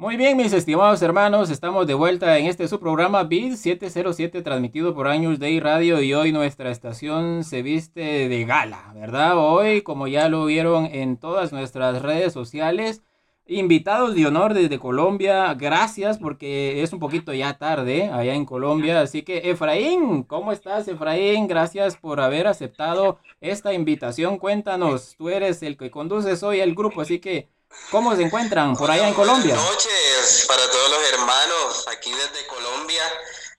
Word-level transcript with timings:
Muy 0.00 0.16
bien, 0.16 0.38
mis 0.38 0.54
estimados 0.54 1.02
hermanos, 1.02 1.50
estamos 1.50 1.86
de 1.86 1.92
vuelta 1.92 2.38
en 2.38 2.46
este 2.46 2.66
su 2.68 2.80
programa 2.80 3.24
BID 3.24 3.56
707 3.56 4.40
transmitido 4.40 4.94
por 4.94 5.06
Años 5.06 5.38
Day 5.38 5.60
Radio 5.60 6.00
y 6.00 6.14
hoy 6.14 6.32
nuestra 6.32 6.70
estación 6.70 7.44
se 7.44 7.60
viste 7.60 8.30
de 8.30 8.44
gala, 8.46 8.92
¿verdad? 8.94 9.36
Hoy, 9.36 9.82
como 9.82 10.08
ya 10.08 10.30
lo 10.30 10.46
vieron 10.46 10.86
en 10.86 11.18
todas 11.18 11.52
nuestras 11.52 12.00
redes 12.00 12.32
sociales, 12.32 13.02
invitados 13.44 14.14
de 14.14 14.26
honor 14.26 14.54
desde 14.54 14.78
Colombia, 14.78 15.52
gracias 15.52 16.16
porque 16.16 16.82
es 16.82 16.94
un 16.94 16.98
poquito 16.98 17.34
ya 17.34 17.58
tarde 17.58 18.04
allá 18.10 18.32
en 18.32 18.46
Colombia, 18.46 19.02
así 19.02 19.20
que 19.20 19.50
Efraín, 19.50 20.22
¿cómo 20.22 20.52
estás 20.52 20.88
Efraín? 20.88 21.46
Gracias 21.46 21.98
por 21.98 22.20
haber 22.20 22.46
aceptado 22.46 23.18
esta 23.42 23.74
invitación, 23.74 24.38
cuéntanos, 24.38 25.14
tú 25.18 25.28
eres 25.28 25.62
el 25.62 25.76
que 25.76 25.90
conduces 25.90 26.42
hoy 26.42 26.60
el 26.60 26.74
grupo, 26.74 27.02
así 27.02 27.18
que 27.18 27.50
¿Cómo 27.90 28.14
se 28.14 28.22
encuentran 28.22 28.76
por 28.76 28.90
allá 28.90 29.08
en 29.08 29.14
Colombia? 29.14 29.54
Buenas 29.54 29.72
noches 29.72 30.44
para 30.46 30.70
todos 30.70 30.90
los 30.90 31.10
hermanos 31.10 31.88
aquí 31.88 32.12
desde 32.12 32.46
Colombia. 32.46 33.02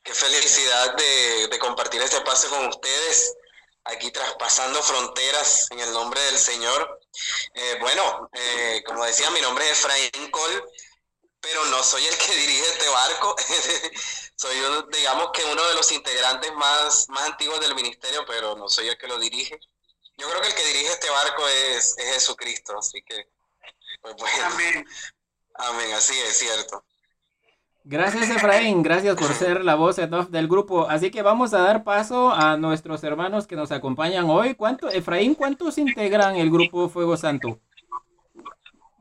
Qué 0.04 0.14
felicidad 0.14 0.96
de, 0.96 1.60
compartir 1.60 2.02
este 2.02 2.22
paso 2.22 2.50
con 2.50 2.66
ustedes, 2.68 3.36
aquí 3.84 4.10
traspasando 4.12 4.82
fronteras 4.82 5.68
en 5.72 5.82
el 5.82 5.92
nombre 5.92 6.22
del 6.22 6.38
Señor. 6.38 7.02
Eh, 7.54 7.78
bueno, 7.82 8.30
eh, 8.34 8.84
como 8.86 9.06
decía, 9.06 9.30
mi 9.32 9.42
nombre 9.42 9.70
es 9.70 9.80
Efraín 9.80 10.32
Col, 10.32 10.70
pero 11.40 11.66
no 11.66 11.84
soy 11.84 12.06
el 12.06 12.18
que 12.18 12.34
dirige 12.36 12.68
este 12.68 12.88
barco. 12.90 13.36
soy, 14.36 14.58
digamos 14.94 15.32
que 15.34 15.44
uno 15.44 15.64
de 15.68 15.76
los 15.76 15.92
integrantes 15.92 16.54
más, 16.54 17.08
más 17.10 17.24
antiguos 17.24 17.60
del 17.60 17.76
ministerio, 17.76 18.26
pero 18.26 18.56
no 18.56 18.70
soy 18.70 18.88
el 18.88 18.98
que 18.98 19.08
lo 19.08 19.20
dirige. 19.20 19.60
Yo 20.18 20.30
creo 20.30 20.42
que 20.42 20.48
el 20.48 20.56
que 20.56 20.66
dirige 20.66 20.92
este 20.94 21.10
barco 21.10 21.48
es, 21.48 21.98
es 21.98 22.14
Jesucristo, 22.14 22.78
así 22.78 23.02
que 23.04 23.28
pues 24.02 24.42
amén. 24.44 24.86
Amén, 25.56 25.94
así 25.94 26.14
es 26.28 26.38
cierto. 26.38 26.84
Gracias 27.84 28.30
Efraín, 28.30 28.84
gracias 28.84 29.16
por 29.18 29.34
ser 29.34 29.66
la 29.66 29.74
voz 29.74 29.96
del 29.96 30.48
grupo. 30.48 30.88
Así 30.88 31.10
que 31.10 31.24
vamos 31.24 31.54
a 31.54 31.62
dar 31.62 31.84
paso 31.84 32.32
a 32.32 32.56
nuestros 32.56 33.04
hermanos 33.04 33.48
que 33.48 33.56
nos 33.56 33.72
acompañan 33.72 34.30
hoy. 34.30 34.54
¿Cuánto, 34.54 34.90
Efraín, 34.90 35.34
cuántos 35.34 35.80
integran 35.80 36.36
el 36.36 36.52
grupo 36.52 36.90
Fuego 36.90 37.18
Santo? 37.18 37.60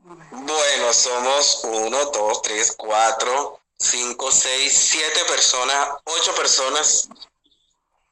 Bueno, 0.03 0.93
somos 0.93 1.61
uno, 1.63 1.97
dos, 2.11 2.41
tres, 2.41 2.75
cuatro, 2.75 3.59
cinco, 3.77 4.31
seis, 4.31 4.73
siete 4.73 5.19
personas, 5.27 5.89
ocho 6.05 6.33
personas. 6.35 7.09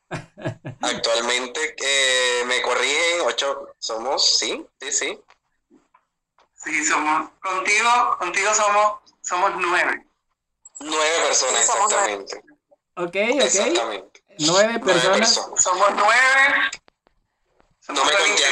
Actualmente 0.81 1.76
eh, 1.78 2.44
me 2.46 2.62
corrigen, 2.62 3.22
ocho, 3.26 3.70
somos, 3.80 4.38
sí, 4.38 4.66
sí, 4.80 4.92
sí. 4.92 5.20
Sí, 6.64 6.86
somos, 6.86 7.30
contigo, 7.42 8.18
contigo 8.20 8.54
somos, 8.54 8.94
somos 9.22 9.52
nueve. 9.58 10.06
Nueve 10.82 11.16
personas, 11.28 11.62
exactamente. 11.62 12.38
Ok, 12.96 13.08
ok. 13.08 13.42
Exactamente. 13.42 14.24
Nueve 14.40 14.80
personas. 14.80 15.34
Somos 15.56 15.88
nueve. 15.96 16.70
no 17.90 18.06
me 18.06 18.12
conté 18.12 18.44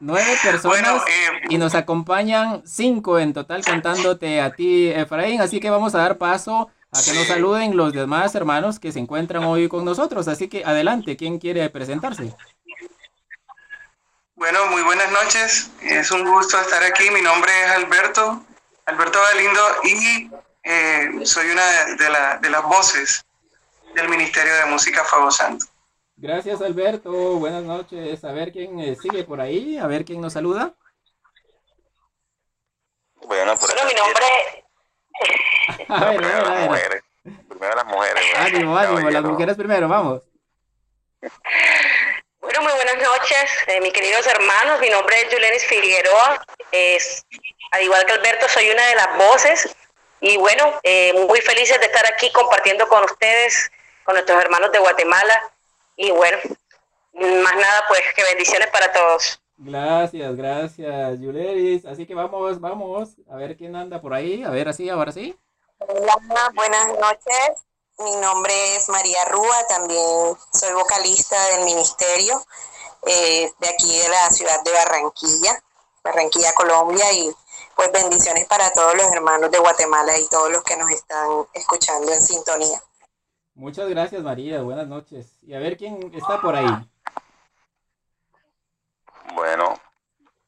Nueve 0.00 0.36
personas 0.42 1.02
eh, 1.08 1.30
y 1.50 1.58
nos 1.58 1.74
acompañan 1.74 2.62
cinco 2.66 3.18
en 3.18 3.32
total 3.32 3.64
contándote 3.64 4.40
a 4.40 4.52
ti, 4.52 4.88
Efraín. 4.88 5.40
Así 5.40 5.60
que 5.60 5.70
vamos 5.70 5.94
a 5.94 5.98
dar 5.98 6.18
paso 6.18 6.70
a 6.90 7.02
que 7.02 7.12
nos 7.12 7.28
saluden 7.28 7.76
los 7.76 7.92
demás 7.92 8.34
hermanos 8.34 8.80
que 8.80 8.92
se 8.92 8.98
encuentran 8.98 9.44
hoy 9.44 9.68
con 9.68 9.84
nosotros. 9.84 10.26
Así 10.28 10.48
que 10.48 10.64
adelante, 10.64 11.16
¿quién 11.16 11.38
quiere 11.38 11.68
presentarse? 11.70 12.34
Bueno, 14.36 14.66
muy 14.66 14.82
buenas 14.82 15.10
noches. 15.10 15.70
Es 15.80 16.10
un 16.10 16.30
gusto 16.30 16.60
estar 16.60 16.82
aquí. 16.82 17.10
Mi 17.10 17.22
nombre 17.22 17.50
es 17.64 17.70
Alberto, 17.70 18.44
Alberto 18.84 19.18
Galindo, 19.32 19.60
y 19.84 20.30
eh, 20.62 21.24
soy 21.24 21.48
una 21.48 21.86
de, 22.42 22.50
las 22.50 22.62
voces 22.64 23.24
del 23.94 24.10
Ministerio 24.10 24.54
de 24.56 24.66
Música 24.66 25.04
Fuego 25.04 25.30
Santo. 25.30 25.64
Gracias, 26.16 26.60
Alberto. 26.60 27.10
Buenas 27.38 27.62
noches. 27.64 28.22
A 28.24 28.32
ver 28.32 28.52
quién 28.52 28.78
eh, 28.78 28.94
sigue 29.00 29.24
por 29.24 29.40
ahí, 29.40 29.78
a 29.78 29.86
ver 29.86 30.04
quién 30.04 30.20
nos 30.20 30.34
saluda. 30.34 30.74
Bueno, 33.26 33.56
por 33.56 33.70
mi 33.86 33.94
nombre. 33.94 34.26
a 35.88 36.10
ver, 36.10 36.16
primero 36.18 36.42
las 36.42 36.68
mujeres. 36.68 37.02
Primero 37.48 37.74
las 37.74 37.86
mujeres. 37.86 38.22
Ánimo, 38.36 38.76
ánimo, 38.76 39.10
las 39.10 39.24
mujeres 39.24 39.56
primero, 39.56 39.88
vamos. 39.88 40.22
Bueno, 42.46 42.62
muy 42.62 42.72
buenas 42.74 43.02
noches, 43.02 43.50
eh, 43.66 43.80
mis 43.80 43.92
queridos 43.92 44.24
hermanos. 44.24 44.78
Mi 44.80 44.88
nombre 44.88 45.16
es 45.16 45.34
Julenis 45.34 45.64
Figueroa. 45.64 46.46
Es, 46.70 47.26
al 47.72 47.82
igual 47.82 48.06
que 48.06 48.12
Alberto, 48.12 48.48
soy 48.48 48.70
una 48.70 48.86
de 48.86 48.94
las 48.94 49.18
voces. 49.18 49.76
Y 50.20 50.36
bueno, 50.36 50.78
eh, 50.84 51.12
muy 51.26 51.40
felices 51.40 51.80
de 51.80 51.86
estar 51.86 52.06
aquí 52.06 52.30
compartiendo 52.30 52.86
con 52.86 53.02
ustedes, 53.02 53.68
con 54.04 54.14
nuestros 54.14 54.40
hermanos 54.40 54.70
de 54.70 54.78
Guatemala. 54.78 55.42
Y 55.96 56.12
bueno, 56.12 56.38
más 57.14 57.56
nada, 57.56 57.84
pues 57.88 58.00
que 58.14 58.22
bendiciones 58.22 58.68
para 58.68 58.92
todos. 58.92 59.42
Gracias, 59.56 60.36
gracias, 60.36 61.18
Julenis. 61.18 61.84
Así 61.84 62.06
que 62.06 62.14
vamos, 62.14 62.60
vamos, 62.60 63.16
a 63.28 63.34
ver 63.34 63.56
quién 63.56 63.74
anda 63.74 64.00
por 64.00 64.14
ahí. 64.14 64.44
A 64.44 64.50
ver, 64.50 64.68
así, 64.68 64.88
ahora 64.88 65.10
sí. 65.10 65.36
Hola, 65.78 66.52
buenas 66.54 66.86
noches. 66.86 67.66
Mi 67.98 68.14
nombre 68.16 68.76
es 68.76 68.90
María 68.90 69.24
Rúa, 69.24 69.66
también 69.68 70.36
soy 70.52 70.72
vocalista 70.74 71.42
del 71.48 71.64
ministerio 71.64 72.44
eh, 73.06 73.50
de 73.58 73.68
aquí 73.68 73.98
de 73.98 74.08
la 74.10 74.28
ciudad 74.28 74.62
de 74.62 74.72
Barranquilla, 74.72 75.62
Barranquilla, 76.04 76.52
Colombia, 76.52 77.10
y 77.12 77.34
pues 77.74 77.90
bendiciones 77.92 78.46
para 78.48 78.70
todos 78.72 78.94
los 78.96 79.10
hermanos 79.12 79.50
de 79.50 79.58
Guatemala 79.58 80.18
y 80.18 80.28
todos 80.28 80.52
los 80.52 80.62
que 80.62 80.76
nos 80.76 80.90
están 80.90 81.46
escuchando 81.54 82.12
en 82.12 82.20
sintonía. 82.20 82.82
Muchas 83.54 83.88
gracias 83.88 84.22
María, 84.22 84.60
buenas 84.60 84.86
noches. 84.86 85.38
Y 85.40 85.54
a 85.54 85.58
ver 85.58 85.78
quién 85.78 86.12
está 86.14 86.38
por 86.42 86.54
ahí. 86.54 86.90
Bueno, 89.34 89.74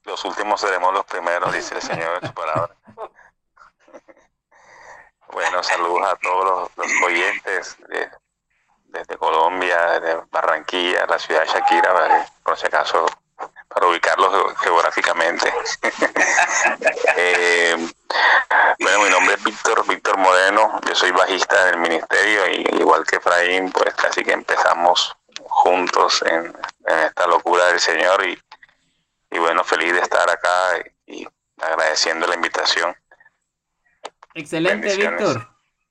los 0.04 0.22
últimos 0.26 0.60
seremos 0.60 0.92
los 0.92 1.06
primeros, 1.06 1.50
dice 1.54 1.76
el 1.76 1.82
Señor 1.82 2.18
en 2.20 2.28
su 2.28 2.34
palabra. 2.34 2.76
Bueno, 5.32 5.62
saludos 5.62 6.08
a 6.08 6.16
todos 6.16 6.70
los, 6.76 6.88
oyentes 7.04 7.76
de, 7.88 8.08
desde 8.86 9.18
Colombia, 9.18 10.00
de 10.00 10.20
Barranquilla, 10.30 11.06
la 11.06 11.18
ciudad 11.18 11.42
de 11.42 11.48
Shakira, 11.48 12.26
por 12.42 12.56
si 12.56 12.66
acaso, 12.66 13.06
para 13.68 13.86
ubicarlos 13.86 14.56
geográficamente. 14.58 15.52
Eh, 17.20 17.76
bueno, 18.78 19.00
mi 19.00 19.10
nombre 19.10 19.34
es 19.34 19.42
Víctor, 19.42 19.84
Víctor 19.86 20.16
Moreno, 20.18 20.80
yo 20.86 20.94
soy 20.94 21.10
bajista 21.10 21.64
del 21.66 21.78
ministerio 21.78 22.48
y 22.48 22.66
igual 22.78 23.04
que 23.04 23.16
Efraín, 23.16 23.72
pues 23.72 23.92
casi 23.94 24.22
que 24.22 24.32
empezamos 24.32 25.16
juntos 25.42 26.22
en, 26.26 26.56
esta 26.86 27.26
locura 27.26 27.66
del 27.66 27.80
Señor 27.80 28.24
y 28.24 29.38
bueno, 29.38 29.64
feliz 29.64 29.92
de 29.92 30.00
estar 30.00 30.28
acá 30.30 30.78
y 31.06 31.26
agradeciendo 31.60 32.26
la 32.26 32.36
invitación. 32.36 32.96
Excelente, 34.38 34.96
Víctor. 34.96 35.48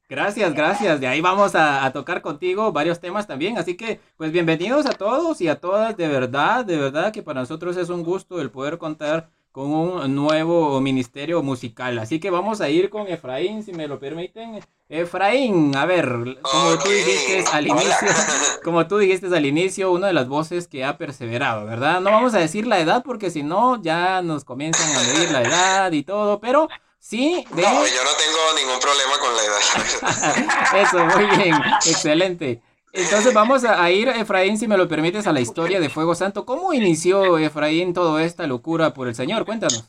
Gracias, 0.10 0.54
gracias. 0.54 1.02
De 1.02 1.08
ahí 1.08 1.20
vamos 1.20 1.54
a, 1.54 1.92
tocar 1.92 2.22
contigo 2.22 2.72
varios 2.72 3.02
temas 3.02 3.28
también. 3.28 3.58
Así 3.58 3.76
que, 3.76 4.00
pues 4.16 4.32
bienvenidos 4.32 4.86
a 4.86 4.94
todos 4.94 5.42
y 5.42 5.50
a 5.50 5.60
todas. 5.60 5.98
De 5.98 6.08
verdad, 6.08 6.64
de 6.64 6.78
verdad 6.78 7.12
que 7.12 7.22
para 7.22 7.42
nosotros 7.42 7.76
es 7.76 7.90
un 7.90 8.04
gusto 8.04 8.40
el 8.40 8.50
poder 8.50 8.78
contar 8.78 9.30
con 9.52 9.72
un 9.72 10.16
nuevo 10.16 10.80
ministerio 10.80 11.44
musical. 11.44 12.00
Así 12.00 12.22
que 12.22 12.30
vamos 12.30 12.62
a 12.62 12.70
ir 12.70 12.90
con 12.90 13.08
Efraín, 13.08 13.64
si 13.64 13.74
me 13.74 13.86
lo 13.86 14.00
permiten. 14.00 14.62
Efraín, 14.88 15.76
a 15.76 15.86
ver, 15.86 16.06
como 16.42 16.78
tú 16.82 16.90
dijiste 16.90 17.44
al 17.52 17.68
inicio, 17.68 18.08
como 18.64 18.88
tú 18.88 19.00
dijiste 19.00 19.28
al 19.28 19.46
inicio, 19.46 19.92
una 19.92 20.08
de 20.08 20.14
las 20.14 20.30
voces 20.30 20.70
que 20.70 20.86
ha 20.86 20.98
perseverado, 20.98 21.66
¿verdad? 21.66 22.00
No 22.00 22.12
vamos 22.12 22.34
a 22.34 22.40
decir 22.40 22.66
la 22.66 22.80
edad 22.80 23.04
porque 23.04 23.30
si 23.30 23.44
no 23.44 23.82
ya 23.82 24.22
nos 24.22 24.46
comienzan 24.46 24.96
a 24.96 25.14
medir 25.14 25.32
la 25.32 25.42
edad 25.42 25.92
y 25.92 26.04
todo, 26.04 26.40
pero 26.40 26.70
Sí, 27.10 27.46
No, 27.52 27.88
yo 27.88 28.04
no 28.04 28.16
tengo 28.18 28.54
ningún 28.58 28.80
problema 28.82 29.18
con 29.20 29.34
la 29.34 29.44
edad. 29.44 30.76
Eso, 30.88 30.98
muy 31.06 31.26
bien, 31.38 31.56
excelente. 31.86 32.62
Entonces 32.92 33.34
vamos 33.34 33.64
a, 33.64 33.90
ir, 33.90 34.10
Efraín, 34.10 34.58
si 34.58 34.68
me 34.68 34.76
lo 34.76 34.90
permites, 34.90 35.26
a 35.26 35.32
la 35.32 35.40
historia 35.40 35.80
de 35.80 35.90
Fuego 35.90 36.16
Santo. 36.16 36.46
¿Cómo 36.46 36.74
inició, 36.74 37.38
Efraín, 37.38 37.94
toda 37.94 38.24
esta 38.24 38.46
locura 38.46 38.94
por 38.94 39.08
el 39.08 39.16
Señor? 39.16 39.46
Cuéntanos. 39.46 39.86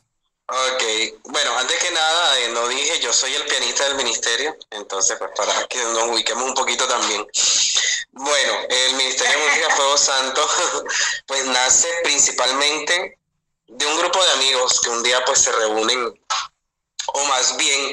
Ok, 0.46 0.82
bueno, 1.24 1.58
antes 1.58 1.76
que 1.82 1.90
nada, 1.92 2.38
eh, 2.38 2.50
no 2.54 2.68
dije, 2.68 3.00
yo 3.00 3.12
soy 3.12 3.34
el 3.34 3.42
pianista 3.46 3.84
del 3.88 3.96
ministerio, 3.96 4.56
entonces 4.70 5.18
pues 5.18 5.32
para 5.36 5.66
que 5.66 5.82
nos 5.82 6.04
ubiquemos 6.10 6.44
un 6.44 6.54
poquito 6.54 6.86
también. 6.86 7.26
Bueno, 8.12 8.52
el 8.68 8.94
Ministerio 8.94 9.38
de 9.38 9.44
Música 9.44 9.74
Fuego 9.74 9.98
Santo 9.98 10.40
pues 11.26 11.44
nace 11.46 11.88
principalmente 12.04 13.18
de 13.66 13.86
un 13.86 13.98
grupo 13.98 14.24
de 14.24 14.30
amigos 14.32 14.80
que 14.80 14.90
un 14.90 15.02
día 15.02 15.22
pues 15.26 15.40
se 15.40 15.52
reúnen 15.52 16.14
o 17.14 17.24
más 17.24 17.56
bien 17.56 17.92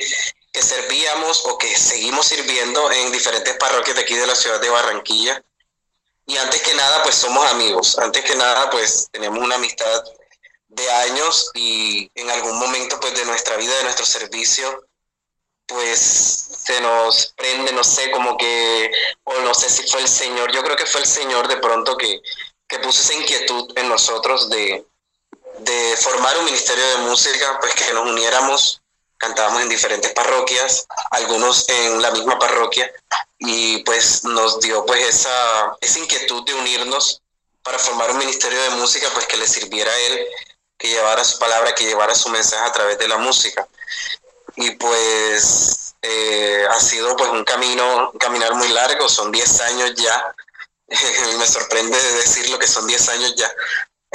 que 0.51 0.62
servíamos 0.62 1.45
o 1.45 1.57
que 1.57 1.75
seguimos 1.77 2.27
sirviendo 2.27 2.91
en 2.91 3.12
diferentes 3.12 3.56
parroquias 3.57 3.95
de 3.95 4.01
aquí 4.03 4.15
de 4.15 4.27
la 4.27 4.35
ciudad 4.35 4.59
de 4.59 4.69
Barranquilla. 4.69 5.44
Y 6.27 6.38
antes 6.38 6.62
que 6.62 6.73
nada, 6.73 7.03
pues 7.03 7.15
somos 7.15 7.45
amigos. 7.51 7.97
Antes 8.00 8.23
que 8.23 8.35
nada, 8.35 8.69
pues 8.69 9.09
tenemos 9.12 9.39
una 9.39 9.56
amistad 9.56 10.03
de 10.69 10.91
años 10.91 11.51
y 11.53 12.09
en 12.15 12.29
algún 12.29 12.57
momento 12.57 13.00
pues 13.00 13.15
de 13.15 13.25
nuestra 13.25 13.57
vida, 13.57 13.75
de 13.77 13.83
nuestro 13.83 14.06
servicio, 14.06 14.85
pues 15.68 16.00
se 16.65 16.79
nos 16.81 17.33
prende, 17.38 17.71
no 17.71 17.83
sé, 17.83 18.11
como 18.11 18.38
que, 18.38 18.91
o 19.23 19.33
no 19.41 19.53
sé 19.53 19.69
si 19.69 19.88
fue 19.89 20.01
el 20.01 20.07
Señor, 20.07 20.51
yo 20.51 20.63
creo 20.63 20.75
que 20.75 20.85
fue 20.85 21.01
el 21.01 21.07
Señor 21.07 21.47
de 21.47 21.57
pronto 21.57 21.97
que, 21.97 22.21
que 22.68 22.79
puso 22.79 23.01
esa 23.01 23.13
inquietud 23.13 23.71
en 23.77 23.89
nosotros 23.89 24.50
de, 24.50 24.85
de 25.59 25.97
formar 25.97 26.38
un 26.38 26.45
ministerio 26.45 26.85
de 26.88 26.97
música, 26.97 27.57
pues 27.59 27.73
que 27.75 27.94
nos 27.94 28.07
uniéramos, 28.09 28.81
cantábamos 29.17 29.62
en 29.62 29.69
diferentes 29.69 30.12
parroquias, 30.13 30.85
algunos 31.12 31.67
en 31.69 32.01
la 32.01 32.12
misma 32.12 32.38
parroquia, 32.38 32.91
y 33.39 33.83
pues 33.83 34.23
nos 34.23 34.59
dio 34.59 34.85
pues 34.85 35.03
esa, 35.03 35.75
esa 35.81 36.00
inquietud 36.00 36.45
de 36.45 36.53
unirnos 36.53 37.21
para 37.63 37.79
formar 37.79 38.12
un 38.12 38.17
ministerio 38.17 38.62
de 38.62 38.69
música, 38.71 39.09
pues 39.13 39.25
que 39.25 39.38
le 39.38 39.47
sirviera 39.47 39.91
a 39.91 39.97
él, 39.97 40.27
que 40.77 40.89
llevara 40.89 41.23
su 41.23 41.39
palabra, 41.39 41.73
que 41.73 41.85
llevara 41.85 42.13
su 42.13 42.29
mensaje 42.29 42.63
a 42.63 42.71
través 42.71 42.97
de 43.00 43.07
la 43.07 43.17
música. 43.17 43.67
Y 44.56 44.71
pues 44.71 45.95
eh, 46.01 46.65
ha 46.69 46.79
sido 46.79 47.15
pues 47.15 47.29
un 47.31 47.44
camino, 47.44 48.11
un 48.11 48.19
caminar 48.19 48.53
muy 48.53 48.68
largo, 48.69 49.09
son 49.09 49.31
10 49.31 49.61
años 49.61 49.95
ya, 49.95 50.35
me 51.39 51.47
sorprende 51.47 51.97
decirlo 52.13 52.59
que 52.59 52.68
son 52.68 52.85
10 52.85 53.09
años 53.09 53.35
ya, 53.35 53.51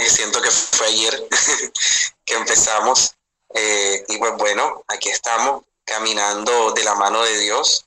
siento 0.09 0.41
que 0.41 0.51
fue 0.51 0.87
ayer 0.87 1.29
que 2.25 2.35
empezamos. 2.35 3.15
Eh, 3.55 4.05
y 4.09 4.19
pues 4.19 4.33
bueno, 4.39 4.85
aquí 4.89 5.09
estamos 5.09 5.65
caminando 5.85 6.73
de 6.73 6.85
la 6.85 6.95
mano 6.95 7.23
de 7.23 7.41
Dios. 7.41 7.87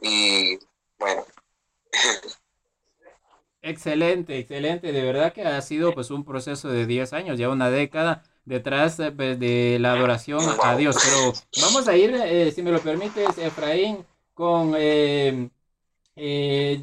Y 0.00 0.58
bueno. 0.98 1.24
Excelente, 3.64 4.38
excelente. 4.38 4.90
De 4.90 5.02
verdad 5.02 5.32
que 5.32 5.42
ha 5.42 5.62
sido 5.62 5.94
pues 5.94 6.10
un 6.10 6.24
proceso 6.24 6.68
de 6.68 6.84
10 6.84 7.12
años, 7.12 7.38
ya 7.38 7.48
una 7.48 7.70
década 7.70 8.24
detrás 8.44 8.98
eh, 8.98 9.12
pues, 9.12 9.38
de 9.38 9.78
la 9.78 9.92
adoración 9.92 10.40
a 10.60 10.74
Dios. 10.74 10.96
Pero 11.00 11.32
vamos 11.62 11.86
a 11.86 11.96
ir, 11.96 12.52
si 12.52 12.60
me 12.60 12.72
lo 12.72 12.80
permites, 12.80 13.38
Efraín, 13.38 14.04
con 14.34 14.74
eh, 14.76 15.48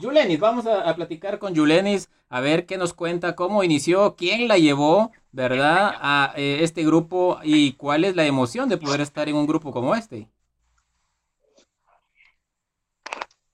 Julenis. 0.02 0.40
Vamos 0.40 0.66
a, 0.68 0.90
a, 0.90 0.96
platicar 0.96 1.38
con 1.38 1.54
Julenis 1.54 2.08
a 2.30 2.42
ver 2.42 2.66
qué 2.66 2.78
nos 2.78 2.94
cuenta, 2.94 3.36
cómo 3.36 3.64
inició, 3.64 4.16
quién 4.16 4.48
la 4.48 4.58
llevó, 4.58 5.12
¿verdad? 5.32 5.94
A 6.00 6.34
eh, 6.38 6.60
este 6.62 6.84
grupo 6.84 7.40
y 7.44 7.74
cuál 7.74 8.06
es 8.06 8.16
la 8.16 8.26
emoción 8.26 8.70
de 8.70 8.78
poder 8.78 9.02
estar 9.02 9.28
en 9.28 9.36
un 9.36 9.48
grupo 9.48 9.72
como 9.72 9.96
este. 9.96 10.28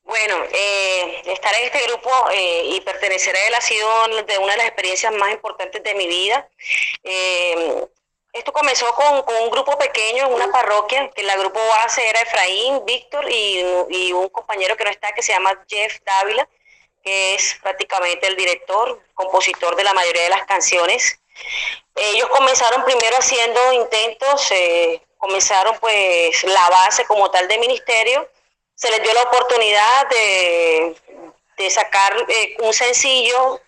Bueno, 0.03 0.35
eh, 0.53 1.21
estar 1.25 1.53
en 1.55 1.65
este 1.65 1.81
grupo 1.87 2.09
eh, 2.31 2.63
y 2.73 2.81
pertenecer 2.81 3.35
a 3.35 3.47
él 3.47 3.53
ha 3.55 3.61
sido 3.61 3.87
de 4.27 4.37
una 4.37 4.53
de 4.53 4.57
las 4.57 4.67
experiencias 4.67 5.11
más 5.13 5.31
importantes 5.31 5.83
de 5.83 5.95
mi 5.95 6.07
vida. 6.07 6.47
Eh, 7.03 7.85
esto 8.33 8.53
comenzó 8.53 8.87
con, 8.93 9.23
con, 9.23 9.35
un 9.43 9.49
grupo 9.49 9.77
pequeño 9.77 10.27
en 10.27 10.33
una 10.33 10.51
parroquia, 10.51 11.09
que 11.15 11.23
la 11.23 11.37
grupo 11.37 11.59
base 11.59 12.07
era 12.07 12.21
Efraín, 12.21 12.85
Víctor 12.85 13.25
y, 13.29 13.63
y 13.89 14.13
un 14.13 14.29
compañero 14.29 14.77
que 14.77 14.83
no 14.83 14.89
está, 14.89 15.13
que 15.13 15.21
se 15.21 15.33
llama 15.33 15.63
Jeff 15.67 15.99
Dávila 16.05 16.47
que 17.05 17.35
es 17.35 17.57
prácticamente 17.61 18.25
el 18.25 18.35
director, 18.35 18.99
compositor 19.13 19.75
de 19.75 19.83
la 19.83 19.93
mayoría 19.93 20.23
de 20.23 20.29
las 20.29 20.45
canciones. 20.45 21.19
Ellos 21.95 22.27
comenzaron 22.29 22.83
primero 22.83 23.15
haciendo 23.17 23.73
intentos, 23.73 24.51
eh, 24.51 25.01
comenzaron 25.19 25.77
pues 25.79 26.43
la 26.45 26.67
base 26.69 27.05
como 27.05 27.29
tal 27.29 27.47
de 27.47 27.59
ministerio, 27.59 28.27
se 28.73 28.89
les 28.89 29.03
dio 29.03 29.13
la 29.13 29.21
oportunidad 29.21 30.07
de, 30.09 30.95
de 31.57 31.69
sacar 31.69 32.13
eh, 32.27 32.57
un 32.59 32.73
sencillo, 32.73 33.61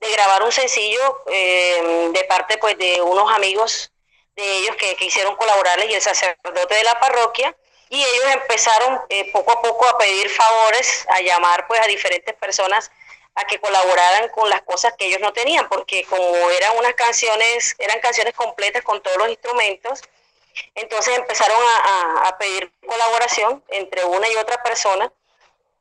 de 0.00 0.12
grabar 0.12 0.44
un 0.44 0.52
sencillo 0.52 1.22
eh, 1.26 2.10
de 2.12 2.24
parte 2.24 2.58
pues 2.58 2.78
de 2.78 3.02
unos 3.02 3.30
amigos 3.34 3.90
de 4.36 4.58
ellos 4.58 4.76
que 4.76 4.94
quisieron 4.96 5.34
colaborarles 5.36 5.90
y 5.90 5.94
el 5.94 6.00
sacerdote 6.00 6.74
de 6.74 6.84
la 6.84 6.98
parroquia 7.00 7.54
y 7.94 8.02
ellos 8.02 8.24
empezaron 8.32 9.00
eh, 9.08 9.30
poco 9.30 9.52
a 9.52 9.62
poco 9.62 9.86
a 9.86 9.96
pedir 9.96 10.28
favores, 10.28 11.06
a 11.10 11.20
llamar 11.20 11.68
pues 11.68 11.80
a 11.80 11.86
diferentes 11.86 12.34
personas 12.34 12.90
a 13.36 13.44
que 13.44 13.60
colaboraran 13.60 14.30
con 14.30 14.50
las 14.50 14.62
cosas 14.62 14.94
que 14.98 15.06
ellos 15.06 15.20
no 15.20 15.32
tenían, 15.32 15.68
porque 15.68 16.04
como 16.04 16.50
eran 16.50 16.76
unas 16.76 16.94
canciones, 16.94 17.76
eran 17.78 18.00
canciones 18.00 18.34
completas 18.34 18.82
con 18.82 19.00
todos 19.00 19.16
los 19.16 19.28
instrumentos, 19.28 20.02
entonces 20.74 21.16
empezaron 21.16 21.56
a, 22.24 22.36
pedir 22.38 22.72
colaboración 22.84 23.62
entre 23.68 24.04
una 24.04 24.28
y 24.28 24.36
otra 24.36 24.60
persona, 24.62 25.12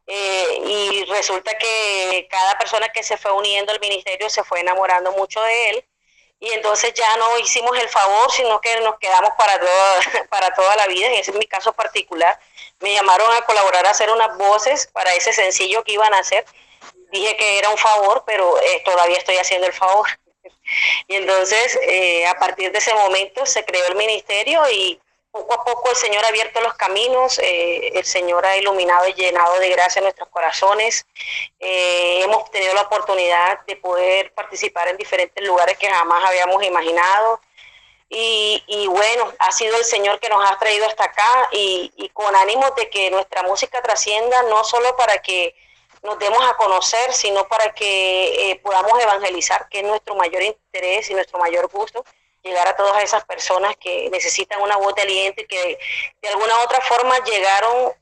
eh, 0.05 0.61
y 0.65 1.05
resulta 1.05 1.57
que 1.57 2.27
cada 2.29 2.57
persona 2.59 2.89
que 2.89 3.01
se 3.01 3.17
fue 3.17 3.31
uniendo 3.31 3.71
al 3.71 3.79
ministerio 3.79 4.29
se 4.29 4.43
fue 4.43 4.59
enamorando 4.59 5.11
mucho 5.13 5.41
de 5.41 5.69
él, 5.69 5.85
y 6.43 6.51
entonces 6.51 6.93
ya 6.93 7.15
no 7.15 7.39
hicimos 7.39 7.71
el 7.79 7.87
favor, 7.87 8.29
sino 8.29 8.59
que 8.59 8.77
nos 8.81 8.99
quedamos 8.99 9.31
para 9.37 9.57
toda, 9.57 9.99
para 10.29 10.53
toda 10.53 10.75
la 10.75 10.87
vida, 10.87 11.09
y 11.13 11.19
ese 11.19 11.31
es 11.31 11.37
mi 11.37 11.45
caso 11.45 11.71
particular. 11.71 12.37
Me 12.81 12.93
llamaron 12.93 13.31
a 13.33 13.45
colaborar 13.45 13.85
a 13.85 13.91
hacer 13.91 14.09
unas 14.11 14.37
voces 14.37 14.87
para 14.87 15.13
ese 15.13 15.31
sencillo 15.31 15.85
que 15.85 15.93
iban 15.93 16.13
a 16.13 16.19
hacer. 16.19 16.43
Dije 17.13 17.37
que 17.37 17.59
era 17.59 17.69
un 17.69 17.77
favor, 17.77 18.25
pero 18.27 18.59
eh, 18.61 18.81
todavía 18.83 19.17
estoy 19.19 19.37
haciendo 19.37 19.67
el 19.67 19.73
favor. 19.73 20.07
Y 21.07 21.15
entonces, 21.15 21.77
eh, 21.83 22.25
a 22.25 22.37
partir 22.39 22.71
de 22.71 22.79
ese 22.79 22.93
momento, 22.93 23.45
se 23.45 23.63
creó 23.63 23.85
el 23.87 23.95
ministerio 23.95 24.61
y 24.69 24.99
poco 25.33 25.53
a 25.55 25.63
poco 25.63 25.89
el 25.89 25.95
Señor 25.95 26.23
ha 26.23 26.27
abierto 26.27 26.61
los 26.61 26.75
caminos, 26.75 27.39
eh, 27.39 27.91
el 27.95 28.05
Señor 28.05 28.45
ha 28.45 28.55
iluminado 28.55 29.07
y 29.07 29.13
llenado 29.15 29.57
de 29.59 29.69
gracia 29.69 29.99
nuestros 29.99 30.29
corazones. 30.29 31.07
Eh, 31.59 32.21
hemos 32.23 32.51
tenido 32.51 32.75
la 32.75 32.83
oportunidad 32.83 33.59
de 33.65 33.75
poder 33.77 34.31
participar 34.35 34.89
en 34.89 34.97
diferentes 34.97 35.43
lugares 35.43 35.75
que 35.79 35.89
jamás 35.89 36.23
habíamos 36.23 36.63
imaginado. 36.63 37.41
Y, 38.09 38.63
y 38.67 38.85
bueno, 38.85 39.33
ha 39.39 39.51
sido 39.51 39.75
el 39.75 39.83
Señor 39.83 40.19
que 40.19 40.29
nos 40.29 40.47
ha 40.47 40.55
traído 40.59 40.85
hasta 40.85 41.05
acá 41.05 41.49
y, 41.51 42.11
con 42.13 42.35
ánimo 42.35 42.69
de 42.77 42.91
que 42.91 43.09
nuestra 43.09 43.41
música 43.41 43.81
trascienda, 43.81 44.43
no 44.43 44.63
solo 44.63 44.95
para 44.95 45.17
que 45.17 45.55
nos 46.03 46.19
demos 46.19 46.45
a 46.47 46.55
conocer, 46.57 47.11
sino 47.11 47.47
para 47.47 47.73
que 47.73 48.51
eh, 48.51 48.55
podamos 48.57 49.01
evangelizar, 49.01 49.67
que 49.67 49.79
es 49.79 49.83
nuestro 49.83 50.13
mayor 50.13 50.43
interés 50.43 51.09
y 51.09 51.15
nuestro 51.15 51.39
mayor 51.39 51.69
gusto 51.69 52.05
llegar 52.43 52.67
a 52.67 52.75
todas 52.75 53.01
esas 53.03 53.23
personas 53.25 53.75
que 53.77 54.09
necesitan 54.11 54.61
una 54.61 54.77
voz 54.77 54.93
de 54.95 55.03
aliento 55.03 55.41
y 55.41 55.47
que 55.47 55.79
de 56.21 56.27
alguna 56.29 56.57
u 56.57 56.63
otra 56.63 56.81
forma 56.81 57.17
llegaron 57.23 57.93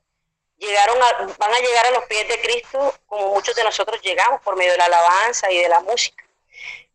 llegaron 0.57 0.97
van 1.39 1.53
a 1.53 1.59
llegar 1.59 1.87
a 1.87 1.91
los 1.91 2.05
pies 2.05 2.27
de 2.27 2.39
Cristo 2.39 2.93
como 3.07 3.33
muchos 3.33 3.55
de 3.55 3.63
nosotros 3.63 4.01
llegamos 4.01 4.41
por 4.41 4.55
medio 4.55 4.71
de 4.71 4.77
la 4.77 4.85
alabanza 4.85 5.51
y 5.51 5.57
de 5.57 5.69
la 5.69 5.79
música. 5.81 6.23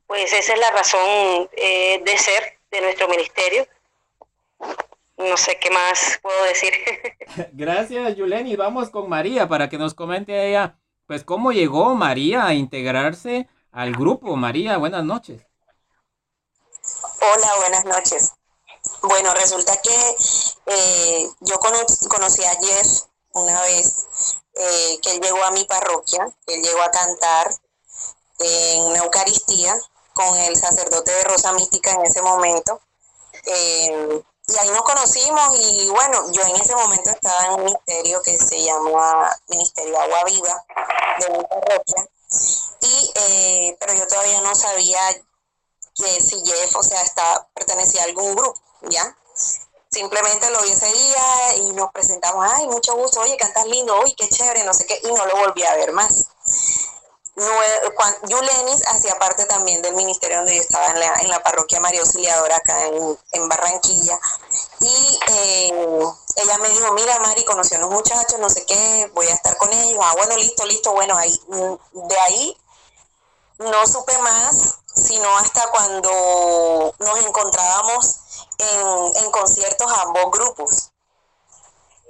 Pues 0.06 0.32
esa 0.32 0.54
es 0.54 0.60
la 0.60 0.70
razón 0.70 1.50
eh, 1.56 2.00
de 2.04 2.19
ser 2.19 2.58
de 2.70 2.81
nuestro 2.81 3.08
ministerio. 3.08 3.66
No 5.17 5.36
sé 5.36 5.58
qué 5.58 5.70
más 5.70 6.20
puedo 6.22 6.44
decir. 6.44 6.72
Gracias, 7.53 8.17
Yuleni. 8.17 8.55
Vamos 8.55 8.91
con 8.91 9.08
María 9.08 9.48
para 9.48 9.69
que 9.69 9.79
nos 9.79 9.94
comente 9.94 10.48
ella, 10.48 10.76
pues 11.06 11.24
cómo 11.24 11.53
llegó 11.53 11.94
María 11.94 12.46
a 12.46 12.55
integrarse 12.55 13.48
al 13.72 13.93
grupo. 13.93 14.36
María, 14.36 14.76
buenas 14.76 15.05
noches. 15.05 15.45
Hola, 17.20 17.56
buenas 17.56 17.85
noches. 17.87 18.32
Bueno, 19.03 19.32
resulta 19.35 19.81
que 19.81 20.17
eh, 20.67 21.31
yo 21.41 21.58
conocí 21.58 22.44
a 22.44 22.55
Jeff 22.61 23.05
una 23.32 23.63
vez 23.63 24.06
eh, 24.55 24.99
que 25.03 25.13
él 25.13 25.20
llegó 25.20 25.43
a 25.43 25.51
mi 25.51 25.65
parroquia, 25.65 26.29
él 26.46 26.63
llegó 26.63 26.82
a 26.82 26.91
cantar 26.91 27.55
en 28.39 28.82
una 28.82 28.99
Eucaristía 28.99 29.79
con 30.13 30.37
el 30.37 30.56
sacerdote 30.56 31.11
de 31.11 31.25
Rosa 31.25 31.53
Mística 31.53 31.93
en 31.93 32.05
ese 32.05 32.20
momento. 32.20 32.81
Eh, 33.46 34.23
y 34.49 34.56
ahí 34.58 34.69
nos 34.69 34.82
conocimos 34.82 35.58
y 35.58 35.89
bueno, 35.89 36.31
yo 36.32 36.43
en 36.43 36.56
ese 36.56 36.75
momento 36.77 37.11
estaba 37.11 37.46
en 37.46 37.53
un 37.53 37.65
ministerio 37.65 38.20
que 38.23 38.39
se 38.39 38.63
llama 38.63 39.35
Ministerio 39.49 39.99
Agua 39.99 40.25
Viva 40.25 40.65
de 41.20 41.31
mi 41.31 41.44
parroquia. 41.44 42.08
Y, 42.81 43.75
pero 43.81 43.94
yo 43.94 44.06
todavía 44.06 44.41
no 44.43 44.55
sabía 44.55 45.01
que 45.96 46.20
si 46.20 46.43
Jeff, 46.44 46.76
o 46.76 46.82
sea, 46.82 47.03
está, 47.03 47.48
pertenecía 47.55 48.03
a 48.03 48.05
algún 48.05 48.34
grupo, 48.34 48.60
¿ya? 48.82 49.17
Simplemente 49.91 50.50
lo 50.50 50.62
vi 50.62 50.70
ese 50.70 50.93
día 50.93 51.56
y 51.56 51.72
nos 51.72 51.91
presentamos, 51.93 52.46
ay, 52.53 52.67
mucho 52.67 52.94
gusto, 52.96 53.20
oye, 53.20 53.36
cantas 53.36 53.67
lindo, 53.67 53.98
uy, 54.00 54.15
qué 54.15 54.29
chévere, 54.29 54.65
no 54.65 54.74
sé 54.74 54.86
qué, 54.86 55.00
y 55.03 55.12
no 55.12 55.24
lo 55.24 55.36
volví 55.36 55.62
a 55.65 55.74
ver 55.76 55.93
más. 55.93 56.26
Yulenis 58.29 58.82
hacía 58.86 59.19
parte 59.19 59.44
también 59.44 59.82
del 59.82 59.94
ministerio 59.94 60.38
donde 60.38 60.56
yo 60.56 60.62
estaba 60.62 60.86
en 60.86 61.00
la, 61.00 61.15
en 61.17 61.29
la 61.29 61.43
parroquia 61.43 61.81
María 61.81 62.00
Auxiliadora 62.00 62.56
acá 62.56 62.86
en, 63.32 63.48
Barranquilla. 63.48 64.19
Y 64.81 65.19
eh, 65.29 65.72
ella 66.36 66.58
me 66.58 66.69
dijo, 66.70 66.93
mira 66.94 67.19
Mari, 67.19 67.44
conoció 67.44 67.76
a 67.76 67.81
unos 67.81 67.91
muchachos, 67.91 68.38
no 68.41 68.48
sé 68.48 68.65
qué, 68.65 69.10
voy 69.15 69.26
a 69.26 69.34
estar 69.34 69.55
con 69.58 69.70
ellos. 69.70 70.00
Ah, 70.03 70.15
bueno, 70.17 70.36
listo, 70.38 70.65
listo, 70.65 70.93
bueno, 70.93 71.15
ahí, 71.17 71.38
de 71.93 72.19
ahí 72.20 72.56
no 73.58 73.86
supe 73.86 74.17
más, 74.19 74.79
sino 74.96 75.36
hasta 75.38 75.69
cuando 75.70 76.94
nos 76.98 77.19
encontrábamos 77.24 78.20
en, 78.58 79.31
conciertos 79.31 79.91
a 79.91 80.03
ambos 80.03 80.31
grupos. 80.31 80.93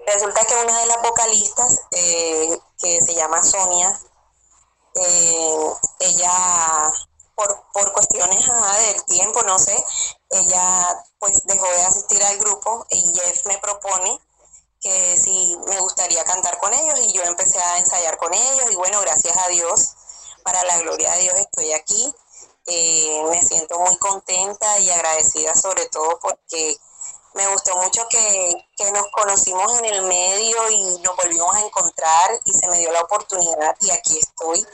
Resulta 0.06 0.44
que 0.44 0.54
una 0.54 0.78
de 0.80 0.86
las 0.86 1.02
vocalistas, 1.02 1.80
eh, 1.90 2.58
que 2.78 3.02
se 3.02 3.14
llama 3.14 3.42
Sonia, 3.42 3.98
eh, 4.94 5.74
ella, 6.00 6.92
por, 7.34 7.64
por 7.72 7.92
cuestiones 7.92 8.46
del 8.46 9.04
tiempo, 9.06 9.42
no 9.42 9.58
sé, 9.58 9.84
ella 10.30 11.04
pues 11.18 11.44
dejó 11.46 11.66
de 11.66 11.84
asistir 11.84 12.22
al 12.22 12.38
grupo 12.38 12.86
y 12.90 13.02
Jeff 13.14 13.46
me 13.46 13.58
propone 13.58 14.18
que 14.80 15.18
si 15.18 15.58
me 15.66 15.78
gustaría 15.80 16.24
cantar 16.24 16.58
con 16.58 16.72
ellos 16.72 17.00
y 17.02 17.12
yo 17.12 17.22
empecé 17.24 17.58
a 17.58 17.78
ensayar 17.78 18.16
con 18.18 18.32
ellos 18.32 18.70
y 18.70 18.76
bueno, 18.76 19.00
gracias 19.00 19.36
a 19.36 19.48
Dios, 19.48 19.94
para 20.44 20.62
la 20.64 20.78
gloria 20.78 21.12
de 21.12 21.22
Dios 21.22 21.34
estoy 21.38 21.72
aquí. 21.72 22.14
Eh, 22.66 23.22
me 23.30 23.42
siento 23.42 23.78
muy 23.78 23.96
contenta 23.98 24.78
y 24.80 24.90
agradecida 24.90 25.54
sobre 25.54 25.86
todo 25.86 26.18
porque 26.18 26.76
me 27.34 27.46
gustó 27.48 27.76
mucho 27.76 28.06
que, 28.08 28.68
que, 28.76 28.90
nos 28.92 29.06
conocimos 29.12 29.78
en 29.78 29.84
el 29.84 30.02
medio 30.02 30.70
y 30.70 30.98
nos 30.98 31.14
volvimos 31.16 31.54
a 31.54 31.60
encontrar 31.60 32.40
y 32.44 32.52
se 32.52 32.66
me 32.68 32.78
dio 32.78 32.90
la 32.90 33.02
oportunidad 33.02 33.76
y 33.80 33.90
aquí 33.90 34.18
estoy 34.18 34.66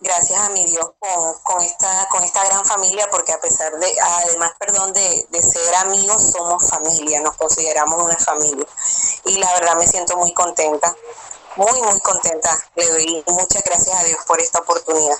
gracias 0.00 0.38
a 0.38 0.50
mi 0.50 0.64
Dios 0.64 0.92
con, 0.98 1.34
con, 1.42 1.62
esta, 1.62 2.08
con 2.10 2.22
esta 2.22 2.44
gran 2.44 2.64
familia, 2.64 3.08
porque 3.10 3.32
a 3.32 3.40
pesar 3.40 3.78
de, 3.78 3.96
además, 4.00 4.52
perdón, 4.58 4.92
de, 4.92 5.26
de, 5.30 5.42
ser 5.42 5.74
amigos, 5.76 6.22
somos 6.22 6.68
familia, 6.68 7.20
nos 7.20 7.36
consideramos 7.36 8.02
una 8.02 8.16
familia. 8.16 8.66
Y 9.24 9.38
la 9.38 9.52
verdad 9.54 9.76
me 9.76 9.86
siento 9.86 10.16
muy 10.16 10.32
contenta, 10.34 10.94
muy, 11.56 11.80
muy 11.82 12.00
contenta. 12.00 12.50
Le 12.74 12.88
doy 12.88 13.24
muchas 13.28 13.62
gracias 13.64 13.98
a 13.98 14.04
Dios 14.04 14.18
por 14.26 14.40
esta 14.40 14.60
oportunidad. 14.60 15.16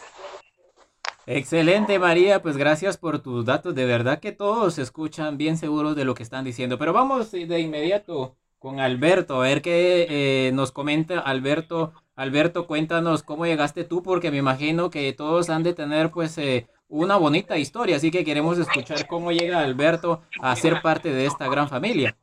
Excelente 1.27 1.99
María, 1.99 2.41
pues 2.41 2.57
gracias 2.57 2.97
por 2.97 3.19
tus 3.19 3.45
datos. 3.45 3.75
De 3.75 3.85
verdad 3.85 4.21
que 4.21 4.33
todos 4.33 4.75
se 4.75 4.83
escuchan 4.83 5.37
bien 5.37 5.57
seguros 5.59 5.97
de 5.97 6.05
lo 6.05 6.15
que 6.15 6.23
están 6.23 6.45
diciendo. 6.45 6.79
Pero 6.79 6.93
vamos 6.93 7.33
de 7.33 7.61
inmediato 7.61 8.37
con 8.59 8.81
Alberto, 8.81 9.37
a 9.37 9.45
ver 9.45 9.61
qué 9.61 10.07
eh, 10.09 10.53
nos 10.53 10.73
comenta 10.73 11.21
Alberto 11.21 11.93
Alberto, 12.17 12.67
cuéntanos 12.67 13.23
cómo 13.23 13.45
llegaste 13.45 13.85
tú, 13.85 14.03
porque 14.03 14.31
me 14.31 14.39
imagino 14.39 14.89
que 14.89 15.13
todos 15.13 15.51
han 15.51 15.63
de 15.63 15.75
tener 15.75 16.11
pues 16.11 16.39
eh, 16.39 16.67
una 16.89 17.17
bonita 17.17 17.59
historia, 17.59 17.97
así 17.97 18.11
que 18.11 18.25
queremos 18.25 18.59
escuchar 18.59 19.07
cómo 19.07 19.33
llega 19.33 19.61
Alberto 19.61 20.23
a 20.41 20.57
ser 20.57 20.81
parte 20.81 21.11
de 21.13 21.27
esta 21.27 21.47
gran 21.49 21.69
familia. 21.69 22.17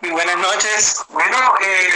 Buenas 0.00 0.38
noches. 0.38 1.04
Bueno, 1.10 1.36
eh, 1.60 1.90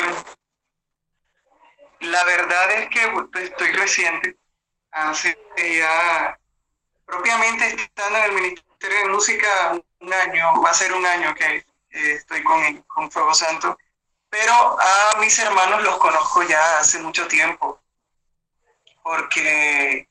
la 2.00 2.24
verdad 2.24 2.72
es 2.72 2.88
que 2.90 3.00
pues, 3.32 3.44
estoy 3.44 3.72
reciente, 3.72 4.36
hace 4.90 5.36
ya 5.56 6.38
propiamente 7.04 7.66
estando 7.66 8.18
en 8.18 8.24
el 8.24 8.32
Ministerio 8.32 8.98
de 8.98 9.08
Música 9.08 9.80
un 10.00 10.12
año, 10.12 10.62
va 10.62 10.70
a 10.70 10.74
ser 10.74 10.92
un 10.92 11.04
año 11.04 11.34
que 11.34 11.64
estoy 11.90 12.42
con, 12.42 12.82
con 12.82 13.10
Fuego 13.10 13.34
Santo 13.34 13.76
pero 14.30 14.52
a 14.52 15.18
mis 15.20 15.38
hermanos 15.38 15.82
los 15.82 15.96
conozco 15.98 16.42
ya 16.42 16.78
hace 16.78 16.98
mucho 16.98 17.26
tiempo, 17.28 17.80
porque 19.02 20.08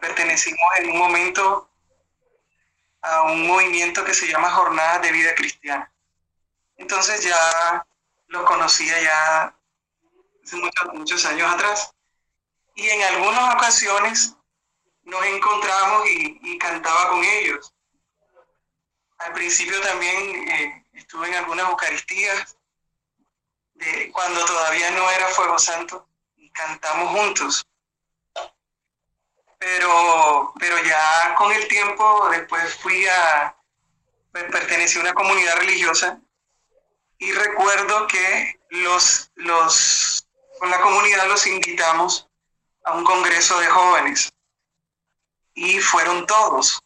pertenecimos 0.00 0.60
en 0.78 0.90
un 0.90 0.98
momento 0.98 1.70
a 3.02 3.22
un 3.22 3.46
movimiento 3.46 4.04
que 4.04 4.14
se 4.14 4.26
llama 4.26 4.50
Jornada 4.50 4.98
de 4.98 5.12
Vida 5.12 5.34
Cristiana. 5.34 5.90
Entonces 6.76 7.22
ya 7.22 7.86
los 8.26 8.42
conocía 8.44 9.00
ya 9.00 9.54
hace 10.42 10.56
muchos, 10.56 10.94
muchos 10.94 11.24
años 11.26 11.52
atrás. 11.52 11.93
Y 12.74 12.88
en 12.88 13.02
algunas 13.02 13.54
ocasiones 13.54 14.36
nos 15.04 15.24
encontramos 15.26 16.08
y, 16.08 16.58
cantaba 16.58 17.10
con 17.10 17.22
ellos. 17.22 17.72
Al 19.18 19.32
principio 19.32 19.80
también 19.80 20.48
eh, 20.48 20.86
estuve 20.94 21.28
en 21.28 21.34
algunas 21.34 21.68
Eucaristías 21.68 22.56
cuando 24.12 24.44
todavía 24.44 24.90
no 24.92 25.10
era 25.10 25.26
Fuego 25.28 25.58
Santo 25.58 26.08
y 26.36 26.50
cantamos 26.50 27.10
juntos. 27.10 27.66
Pero, 29.58 30.52
pero 30.58 30.82
ya 30.84 31.34
con 31.36 31.52
el 31.52 31.66
tiempo, 31.68 32.28
después 32.30 32.74
fui 32.76 33.06
a, 33.06 33.56
pues, 34.32 34.44
pertenecí 34.44 34.98
a 34.98 35.02
una 35.02 35.14
comunidad 35.14 35.56
religiosa 35.56 36.20
y 37.18 37.32
recuerdo 37.32 38.06
que 38.06 38.60
los, 38.70 39.30
los, 39.36 40.26
con 40.58 40.70
la 40.70 40.80
comunidad 40.80 41.26
los 41.28 41.46
invitamos 41.46 42.28
a 42.84 42.92
un 42.92 43.04
congreso 43.04 43.58
de 43.58 43.66
jóvenes 43.66 44.32
y 45.54 45.80
fueron 45.80 46.26
todos. 46.26 46.80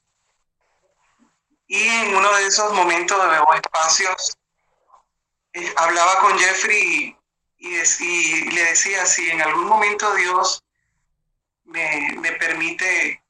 Y 1.66 1.86
en 1.86 2.14
uno 2.14 2.34
de 2.36 2.46
esos 2.46 2.72
momentos 2.72 3.18
de 3.30 3.56
espacios 3.56 4.38
eh, 5.52 5.74
hablaba 5.76 6.20
con 6.20 6.38
Jeffrey 6.38 7.16
y, 7.58 8.50
le 8.50 8.64
decía, 8.64 9.04
si 9.04 9.30
en 9.30 9.42
algún 9.42 9.66
momento 9.66 10.14
Dios 10.14 10.62
me, 11.64 12.16
permite 12.38 13.22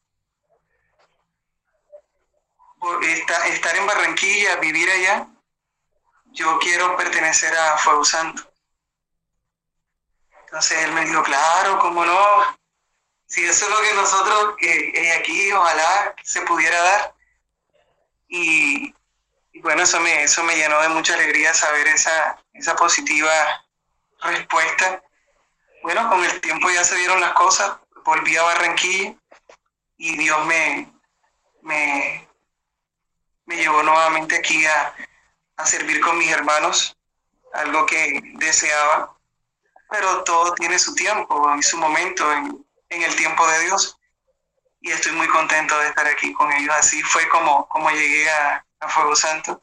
estar 3.03 3.77
en 3.77 3.87
Barranquilla, 3.87 4.57
vivir 4.57 4.89
allá, 4.91 5.29
yo 6.27 6.59
quiero 6.59 6.97
pertenecer 6.97 7.57
a 7.57 7.79
Fuego 7.79 8.05
Santo. 8.05 8.49
Entonces 10.45 10.79
él 10.85 10.93
me 10.93 11.05
dijo, 11.05 11.23
claro, 11.23 11.79
cómo 11.79 12.05
no, 12.05 12.58
si 13.29 13.45
eso 13.45 13.67
es 13.67 13.71
lo 13.71 13.81
que 13.83 13.95
nosotros 13.95 14.55
eh, 14.61 15.13
aquí, 15.13 15.53
ojalá 15.53 16.15
se 16.25 16.41
pudiera 16.43 16.83
dar. 16.83 17.15
Y, 18.27 18.95
y 19.53 19.61
bueno, 19.61 19.83
eso 19.83 20.01
me, 20.01 20.23
eso 20.23 20.43
me 20.45 20.57
llenó 20.57 20.81
de 20.81 20.89
mucha 20.89 21.15
alegría 21.15 21.53
saber 21.53 21.87
esa, 21.89 22.43
esa 22.55 22.75
positiva 22.75 23.31
respuesta. 24.23 25.03
Bueno, 25.83 26.09
con 26.09 26.25
el 26.25 26.41
tiempo 26.41 26.71
ya 26.71 26.83
se 26.85 26.97
dieron 26.97 27.21
las 27.21 27.33
cosas, 27.33 27.77
volví 28.03 28.35
a 28.37 28.43
Barranquilla 28.43 29.15
y 29.99 30.17
Dios 30.17 30.47
me, 30.47 30.91
me, 31.63 32.27
me 33.45 33.57
llevó 33.57 33.83
nuevamente 33.83 34.37
aquí 34.37 34.65
a, 34.65 34.95
a 35.57 35.67
servir 35.67 36.01
con 36.01 36.17
mis 36.17 36.31
hermanos, 36.31 36.97
algo 37.53 37.85
que 37.85 38.21
deseaba, 38.37 39.15
pero 39.91 40.25
todo 40.25 40.55
tiene 40.55 40.79
su 40.79 40.95
tiempo 40.95 41.55
y 41.57 41.63
su 41.63 41.77
momento 41.77 42.33
en, 42.33 42.68
en 42.91 43.03
el 43.03 43.15
tiempo 43.17 43.47
de 43.47 43.61
Dios. 43.65 43.99
Y 44.81 44.91
estoy 44.91 45.13
muy 45.13 45.29
contento 45.29 45.79
de 45.79 45.89
estar 45.89 46.07
aquí 46.07 46.33
con 46.33 46.53
ellos. 46.53 46.75
Así 46.75 47.03
fue 47.03 47.29
como, 47.29 47.69
como 47.69 47.91
llegué 47.91 48.31
a, 48.31 48.65
a 48.81 48.89
Fuego 48.89 49.15
Santo 49.17 49.61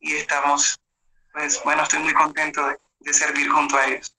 y 0.00 0.14
estamos, 0.14 0.78
pues 1.32 1.60
bueno, 1.64 1.82
estoy 1.82 2.00
muy 2.00 2.14
contento 2.14 2.60
de, 3.00 3.12
servir 3.12 3.48
junto 3.48 3.76
a 3.76 3.86
ellos. 3.86 4.12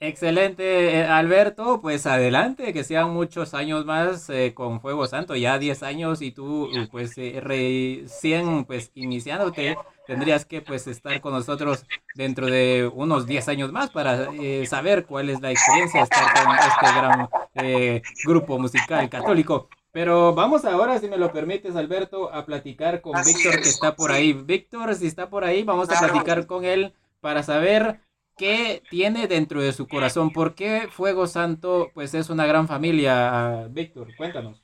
Excelente, 0.00 0.98
eh, 0.98 1.04
Alberto. 1.04 1.80
Pues 1.80 2.06
adelante, 2.06 2.72
que 2.72 2.84
sean 2.84 3.10
muchos 3.10 3.54
años 3.54 3.84
más 3.84 4.30
eh, 4.30 4.52
con 4.54 4.80
Fuego 4.80 5.06
Santo, 5.06 5.36
ya 5.36 5.58
10 5.58 5.82
años 5.82 6.22
y 6.22 6.32
tú 6.32 6.70
pues 6.90 7.16
eh, 7.18 7.40
recién 7.40 8.64
pues 8.64 8.90
iniciándote, 8.94 9.76
tendrías 10.10 10.44
que 10.44 10.60
pues 10.60 10.88
estar 10.88 11.20
con 11.20 11.32
nosotros 11.32 11.86
dentro 12.16 12.46
de 12.46 12.90
unos 12.92 13.28
10 13.28 13.48
años 13.48 13.70
más 13.70 13.90
para 13.90 14.26
saber 14.66 15.06
cuál 15.06 15.30
es 15.30 15.40
la 15.40 15.52
experiencia 15.52 16.00
de 16.00 16.04
estar 16.04 16.34
con 16.34 16.52
este 16.56 16.86
gran 16.98 18.02
grupo 18.24 18.58
musical 18.58 19.08
católico. 19.08 19.68
Pero 19.92 20.34
vamos 20.34 20.64
ahora, 20.64 20.98
si 20.98 21.08
me 21.08 21.16
lo 21.16 21.32
permites, 21.32 21.76
Alberto, 21.76 22.34
a 22.34 22.44
platicar 22.44 23.00
con 23.02 23.12
Víctor 23.24 23.62
que 23.62 23.68
está 23.68 23.94
por 23.94 24.10
ahí. 24.10 24.32
Víctor, 24.32 24.96
si 24.96 25.06
está 25.06 25.30
por 25.30 25.44
ahí, 25.44 25.62
vamos 25.62 25.88
a 25.90 26.00
platicar 26.00 26.48
con 26.48 26.64
él 26.64 26.92
para 27.20 27.44
saber 27.44 28.00
qué 28.36 28.82
tiene 28.90 29.28
dentro 29.28 29.62
de 29.62 29.72
su 29.72 29.86
corazón. 29.86 30.32
¿Por 30.32 30.56
qué 30.56 30.88
Fuego 30.90 31.28
Santo 31.28 31.92
pues 31.94 32.14
es 32.14 32.30
una 32.30 32.46
gran 32.46 32.66
familia? 32.66 33.68
Víctor, 33.70 34.08
cuéntanos. 34.16 34.60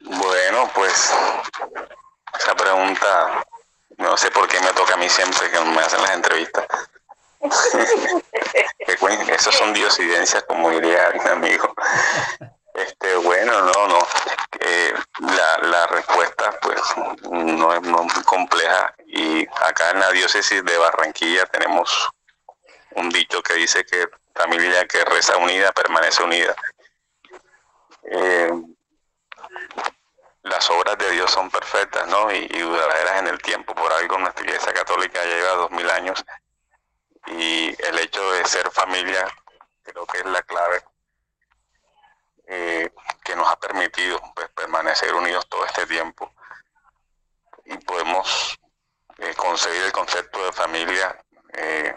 Bueno, 0.00 0.70
pues 0.74 1.12
esa 2.42 2.54
pregunta, 2.56 3.44
no 3.98 4.16
sé 4.16 4.30
por 4.32 4.48
qué 4.48 4.58
me 4.60 4.72
toca 4.72 4.94
a 4.94 4.96
mí 4.96 5.08
siempre 5.08 5.48
que 5.50 5.60
me 5.60 5.80
hacen 5.80 6.02
las 6.02 6.10
entrevistas. 6.10 6.66
Esas 9.28 9.54
son 9.54 9.72
diosidencias, 9.72 10.42
como 10.44 10.70
diría 10.70 11.12
mi 11.12 11.30
amigo. 11.30 11.74
Este, 12.74 13.16
bueno, 13.16 13.60
no, 13.62 13.88
no. 13.88 13.98
la, 15.20 15.58
la 15.68 15.86
respuesta, 15.88 16.58
pues, 16.60 16.80
no 17.30 17.74
es 17.74 17.82
muy 17.82 18.22
compleja. 18.24 18.94
Y 19.06 19.46
acá 19.62 19.90
en 19.90 20.00
la 20.00 20.10
diócesis 20.10 20.64
de 20.64 20.78
Barranquilla 20.78 21.46
tenemos 21.46 22.10
un 22.92 23.08
dicho 23.10 23.42
que 23.42 23.54
dice 23.54 23.84
que 23.84 24.08
familia 24.34 24.86
que 24.86 25.04
reza 25.04 25.36
unida 25.36 25.72
permanece 25.72 26.22
unida. 26.22 26.54
Eh, 28.04 28.50
las 30.42 30.68
obras 30.70 30.98
de 30.98 31.10
Dios 31.10 31.30
son 31.30 31.50
perfectas, 31.50 32.06
¿no? 32.08 32.30
Y, 32.32 32.48
y 32.50 32.60
duraderas 32.60 33.20
en 33.20 33.28
el 33.28 33.40
tiempo. 33.40 33.74
Por 33.74 33.92
algo 33.92 34.18
nuestra 34.18 34.44
Iglesia 34.44 34.72
Católica 34.72 35.22
lleva 35.24 35.50
dos 35.52 35.70
mil 35.70 35.88
años. 35.90 36.24
Y 37.26 37.68
el 37.84 37.98
hecho 37.98 38.32
de 38.32 38.44
ser 38.44 38.70
familia 38.70 39.26
creo 39.82 40.06
que 40.06 40.18
es 40.18 40.26
la 40.26 40.42
clave 40.42 40.82
eh, 42.46 42.90
que 43.24 43.36
nos 43.36 43.48
ha 43.48 43.58
permitido 43.58 44.20
pues, 44.34 44.48
permanecer 44.50 45.14
unidos 45.14 45.48
todo 45.48 45.64
este 45.64 45.86
tiempo 45.86 46.34
y 47.64 47.76
podemos 47.78 48.58
eh, 49.18 49.34
concebir 49.36 49.82
el 49.82 49.92
concepto 49.92 50.44
de 50.44 50.52
familia, 50.52 51.24
eh, 51.52 51.94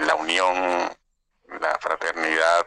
la 0.00 0.14
unión, 0.14 0.96
la 1.60 1.78
fraternidad 1.78 2.66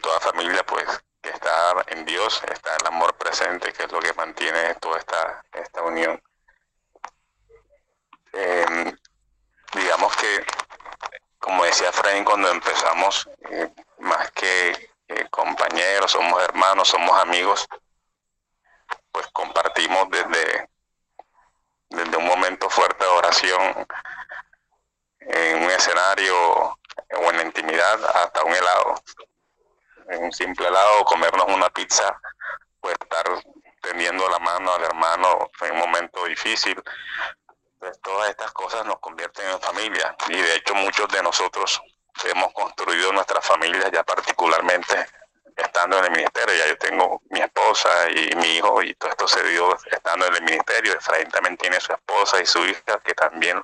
toda 0.00 0.20
familia, 0.20 0.64
pues 0.64 0.86
que 1.22 1.30
está 1.30 1.84
en 1.88 2.04
Está 2.30 2.76
el 2.76 2.86
amor 2.86 3.14
presente, 3.14 3.72
que 3.72 3.84
es 3.84 3.92
lo 3.92 3.98
que 4.00 4.12
mantiene 4.14 4.74
toda 4.76 4.98
esta, 4.98 5.44
esta 5.52 5.82
unión. 5.82 6.22
Em, 8.32 8.96
digamos 9.74 10.16
que, 10.16 10.46
como 11.38 11.64
decía 11.64 11.90
Frank 11.90 12.24
cuando 12.24 12.48
empezamos, 12.50 13.28
eh, 13.50 13.72
más 13.98 14.30
que 14.30 14.90
compañeros, 15.30 16.12
somos 16.12 16.42
hermanos, 16.42 16.88
somos 16.88 17.18
amigos, 17.20 17.68
pues 19.12 19.26
compartimos 19.32 20.08
desde, 20.10 20.68
desde 21.88 22.16
un 22.16 22.26
momento 22.26 22.70
fuerte 22.70 23.04
de 23.04 23.10
oración 23.10 23.86
en 25.20 25.62
un 25.62 25.70
escenario 25.70 26.36
o 26.62 27.30
en 27.30 27.36
la 27.36 27.42
intimidad 27.42 28.04
hasta 28.16 28.44
un 28.44 28.54
helado. 28.54 28.94
En 30.08 30.24
un 30.24 30.29
simple 30.40 30.68
helado, 30.68 31.04
comernos 31.04 31.46
una 31.48 31.68
pizza, 31.68 32.18
pues 32.80 32.94
estar 32.98 33.26
tendiendo 33.82 34.26
la 34.28 34.38
mano 34.38 34.72
al 34.72 34.84
hermano 34.84 35.50
en 35.60 35.72
un 35.72 35.78
momento 35.80 36.24
difícil. 36.24 36.82
Pues 37.78 38.00
todas 38.00 38.30
estas 38.30 38.50
cosas 38.52 38.86
nos 38.86 38.98
convierten 39.00 39.50
en 39.50 39.60
familia 39.60 40.16
y 40.28 40.36
de 40.36 40.54
hecho 40.56 40.74
muchos 40.74 41.08
de 41.08 41.22
nosotros 41.22 41.80
hemos 42.24 42.52
construido 42.52 43.12
nuestras 43.12 43.46
familias 43.46 43.90
ya 43.92 44.02
particularmente 44.02 45.06
estando 45.56 45.98
en 45.98 46.04
el 46.06 46.10
ministerio. 46.10 46.54
Ya 46.54 46.68
yo 46.68 46.78
tengo 46.78 47.22
mi 47.30 47.40
esposa 47.40 47.90
y 48.10 48.34
mi 48.36 48.56
hijo 48.56 48.82
y 48.82 48.94
todo 48.94 49.10
esto 49.10 49.28
se 49.28 49.42
dio 49.44 49.76
estando 49.90 50.26
en 50.26 50.36
el 50.36 50.42
ministerio. 50.42 50.94
Efraín 50.94 51.28
también 51.30 51.56
tiene 51.58 51.80
su 51.80 51.92
esposa 51.92 52.40
y 52.40 52.46
su 52.46 52.64
hija 52.64 52.98
que 53.04 53.12
también 53.12 53.62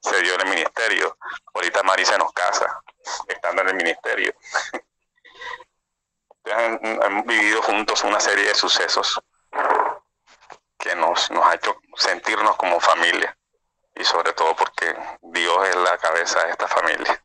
se 0.00 0.22
dio 0.22 0.34
en 0.34 0.40
el 0.42 0.48
ministerio. 0.48 1.16
Ahorita 1.54 1.82
Mari 1.82 2.04
se 2.04 2.16
nos 2.16 2.32
casa 2.32 2.80
estando 3.28 3.62
en 3.62 3.68
el 3.68 3.74
ministerio. 3.74 4.32
Han, 6.82 7.24
vivido 7.26 7.62
juntos 7.62 8.02
una 8.04 8.20
serie 8.20 8.48
de 8.48 8.54
sucesos 8.54 9.20
que 10.78 10.94
nos, 10.96 11.30
nos 11.30 11.44
ha 11.46 11.54
hecho 11.54 11.76
sentirnos 11.96 12.56
como 12.56 12.80
familia 12.80 13.36
y 13.94 14.04
sobre 14.04 14.32
todo 14.32 14.54
porque 14.56 14.94
Dios 15.22 15.68
es 15.68 15.76
la 15.76 15.98
cabeza 15.98 16.44
de 16.44 16.50
esta 16.50 16.66
familia. 16.68 17.22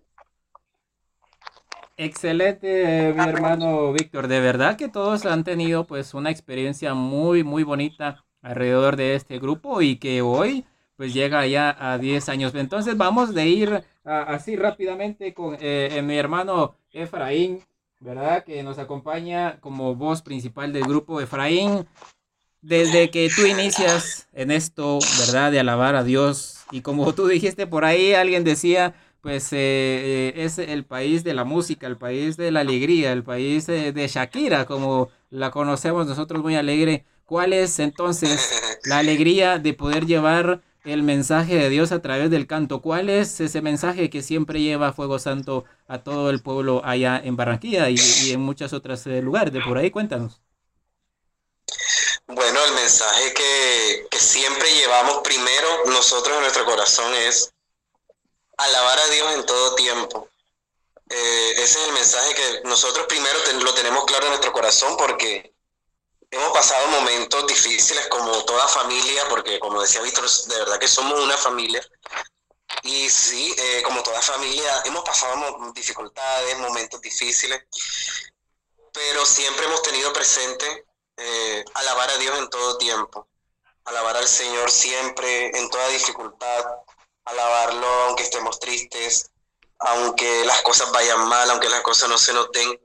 Excelente, 1.97 3.13
mi 3.15 3.23
hermano 3.23 3.93
Víctor. 3.93 4.27
De 4.27 4.41
verdad 4.41 4.75
que 4.75 4.89
todos 4.89 5.25
han 5.25 5.45
tenido 5.45 5.85
pues 5.87 6.13
una 6.13 6.29
experiencia 6.29 6.93
muy, 6.93 7.43
muy 7.43 7.63
bonita 7.63 8.25
alrededor 8.41 8.97
de 8.97 9.15
este 9.15 9.39
grupo 9.39 9.81
y 9.81 9.97
que 9.97 10.21
hoy 10.21 10.65
pues 10.97 11.13
llega 11.13 11.45
ya 11.47 11.75
a 11.79 11.97
10 11.97 12.27
años. 12.29 12.53
Entonces 12.55 12.97
vamos 12.97 13.33
de 13.33 13.45
ir 13.47 13.83
así 14.03 14.57
rápidamente 14.57 15.33
con 15.33 15.57
eh, 15.59 16.01
mi 16.03 16.17
hermano 16.17 16.75
Efraín, 16.91 17.63
¿verdad? 17.99 18.43
Que 18.43 18.63
nos 18.63 18.77
acompaña 18.77 19.59
como 19.61 19.95
voz 19.95 20.21
principal 20.21 20.73
del 20.73 20.83
grupo 20.83 21.21
Efraín. 21.21 21.87
Desde 22.61 23.11
que 23.11 23.29
tú 23.35 23.45
inicias 23.45 24.27
en 24.33 24.49
esto, 24.49 24.97
¿verdad? 25.19 25.51
De 25.51 25.59
alabar 25.59 25.95
a 25.95 26.03
Dios. 26.03 26.65
Y 26.71 26.81
como 26.81 27.13
tú 27.13 27.27
dijiste 27.27 27.67
por 27.67 27.85
ahí, 27.85 28.13
alguien 28.13 28.43
decía, 28.43 28.95
pues 29.21 29.53
eh, 29.53 29.57
eh, 29.57 30.33
es 30.37 30.57
el 30.57 30.83
país 30.83 31.23
de 31.23 31.35
la 31.35 31.43
música, 31.43 31.85
el 31.85 31.97
país 31.97 32.37
de 32.37 32.51
la 32.51 32.61
alegría, 32.61 33.11
el 33.11 33.23
país 33.23 33.67
de 33.67 34.07
Shakira, 34.07 34.65
como 34.65 35.09
la 35.29 35.51
conocemos 35.51 36.07
nosotros 36.07 36.41
muy 36.41 36.55
alegre. 36.55 37.05
¿Cuál 37.25 37.53
es 37.53 37.79
entonces 37.79 38.81
la 38.85 38.99
alegría 38.99 39.59
de 39.59 39.73
poder 39.73 40.05
llevar 40.05 40.61
el 40.85 41.03
mensaje 41.03 41.55
de 41.55 41.69
Dios 41.69 41.91
a 41.91 42.01
través 42.01 42.29
del 42.29 42.47
canto? 42.47 42.81
¿Cuál 42.81 43.09
es 43.09 43.39
ese 43.39 43.61
mensaje 43.61 44.09
que 44.09 44.21
siempre 44.21 44.61
lleva 44.61 44.93
Fuego 44.93 45.19
Santo 45.19 45.65
a 45.87 46.03
todo 46.03 46.29
el 46.29 46.41
pueblo 46.41 46.81
allá 46.85 47.21
en 47.23 47.35
Barranquilla 47.35 47.89
y, 47.89 47.97
en 48.31 48.41
muchos 48.41 48.73
otros 48.73 49.05
eh, 49.07 49.21
lugares? 49.21 49.53
De 49.53 49.61
por 49.61 49.77
ahí, 49.77 49.91
cuéntanos. 49.91 50.41
Bueno, 52.27 52.59
el 52.65 52.73
mensaje 52.73 53.33
que, 53.33 54.07
siempre 54.17 54.73
llevamos 54.73 55.19
primero 55.23 55.67
nosotros 55.87 56.35
en 56.35 56.41
nuestro 56.41 56.65
corazón 56.65 57.13
es 57.13 57.53
alabar 58.57 58.99
a 58.99 59.07
Dios 59.07 59.33
en 59.35 59.45
todo 59.45 59.75
tiempo. 59.75 60.29
Eh, 61.09 61.51
ese 61.57 61.79
es 61.79 61.87
el 61.87 61.93
mensaje 61.93 62.33
que 62.33 62.67
nosotros 62.67 63.05
primero 63.07 63.37
lo 63.61 63.73
tenemos 63.73 64.05
claro 64.05 64.25
en 64.25 64.31
nuestro 64.31 64.51
corazón 64.51 64.97
porque 64.97 65.54
hemos 66.35 66.51
pasado 66.51 66.87
momentos 66.87 67.47
difíciles 67.47 68.07
como 68.07 68.43
toda 68.43 68.67
familia, 68.67 69.23
porque 69.29 69.57
como 69.59 69.81
decía 69.81 70.01
Víctor, 70.01 70.29
de 70.29 70.55
verdad 70.59 70.79
que 70.79 70.87
somos 70.87 71.19
una 71.19 71.37
familia. 71.37 71.81
Y 72.83 73.09
sí, 73.09 73.55
eh, 73.57 73.81
como 73.83 74.03
toda 74.03 74.21
familia, 74.21 74.83
hemos 74.85 75.03
pasado 75.03 75.71
dificultades, 75.73 76.57
momentos 76.57 76.99
difíciles, 77.01 77.61
pero 78.91 79.25
siempre 79.25 79.65
hemos 79.65 79.81
tenido 79.81 80.11
presente 80.11 80.85
eh, 81.17 81.63
alabar 81.73 82.09
a 82.09 82.17
Dios 82.17 82.37
en 82.37 82.49
todo 82.49 82.77
tiempo, 82.77 83.27
alabar 83.85 84.17
al 84.17 84.27
Señor 84.27 84.69
siempre, 84.69 85.57
en 85.57 85.69
toda 85.69 85.87
dificultad, 85.87 86.65
alabarlo 87.23 87.87
aunque 88.07 88.23
estemos 88.23 88.59
tristes, 88.59 89.31
aunque 89.79 90.43
las 90.45 90.61
cosas 90.63 90.91
vayan 90.91 91.27
mal, 91.27 91.49
aunque 91.49 91.69
las 91.69 91.81
cosas 91.81 92.09
no 92.09 92.17
se 92.17 92.33
noten, 92.33 92.79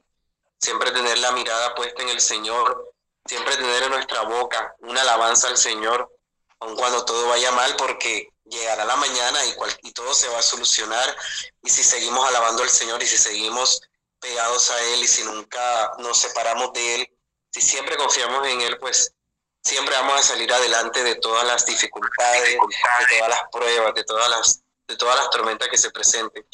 siempre 0.59 0.93
tener 0.93 1.19
la 1.19 1.33
mirada 1.33 1.75
puesta 1.75 2.03
en 2.03 2.11
el 2.11 2.21
Señor, 2.21 2.90
siempre 3.31 3.57
tener 3.57 3.85
en 3.85 3.91
nuestra 3.91 4.23
boca 4.23 4.75
una 4.81 5.03
alabanza 5.03 5.47
al 5.47 5.57
Señor, 5.57 6.13
aun 6.59 6.75
cuando 6.75 7.05
todo 7.05 7.29
vaya 7.29 7.53
mal, 7.53 7.77
porque 7.77 8.29
llegará 8.45 8.85
la 8.85 8.97
mañana 8.97 9.39
y, 9.47 9.93
todo 9.93 10.13
se 10.15 10.27
va 10.27 10.41
a 10.41 10.43
solucionar. 10.43 11.17
Y 11.63 11.71
si 11.71 11.85
seguimos 11.85 12.27
alabando 12.27 12.65
al 12.65 12.71
Señor 12.71 13.01
y 13.01 13.07
si 13.07 13.17
seguimos 13.17 13.83
pegados 14.19 14.73
a 14.73 14.83
Él 14.83 15.05
y 15.05 15.07
si 15.07 15.23
nunca 15.23 15.93
nos 15.99 16.19
separamos 16.19 16.73
de 16.73 16.97
Él, 16.97 17.09
si 17.53 17.61
siempre 17.61 17.97
confiamos 17.97 18.45
en 18.49 18.63
Él, 18.63 18.77
pues 18.81 19.15
siempre 19.63 19.95
vamos 19.95 20.19
a 20.19 20.23
salir 20.25 20.53
adelante 20.53 21.05
de 21.05 21.15
todas 21.15 21.47
las 21.47 21.65
dificultades, 21.65 22.43
de 22.43 23.17
todas 23.17 23.29
las 23.29 23.43
pruebas, 23.53 23.95
de 23.95 24.05
todas 24.05 24.29
las, 24.29 24.61
de 24.89 24.97
todas 24.97 25.17
las 25.17 25.31
tormentas 25.31 25.69
que 25.69 25.79
se 25.79 25.93
presenten. 25.93 26.45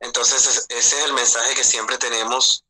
Entonces 0.00 0.66
ese 0.68 0.98
es 0.98 1.04
el 1.06 1.14
mensaje 1.14 1.54
que 1.54 1.64
siempre 1.64 1.96
tenemos 1.96 2.62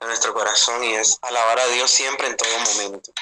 en 0.00 0.06
nuestro 0.06 0.34
corazón 0.34 0.82
y 0.84 0.92
es 0.94 1.18
alabar 1.22 1.58
a 1.58 1.66
Dios 1.68 1.90
siempre 1.90 2.26
en 2.28 2.36
todo 2.36 2.48
momento. 2.74 3.12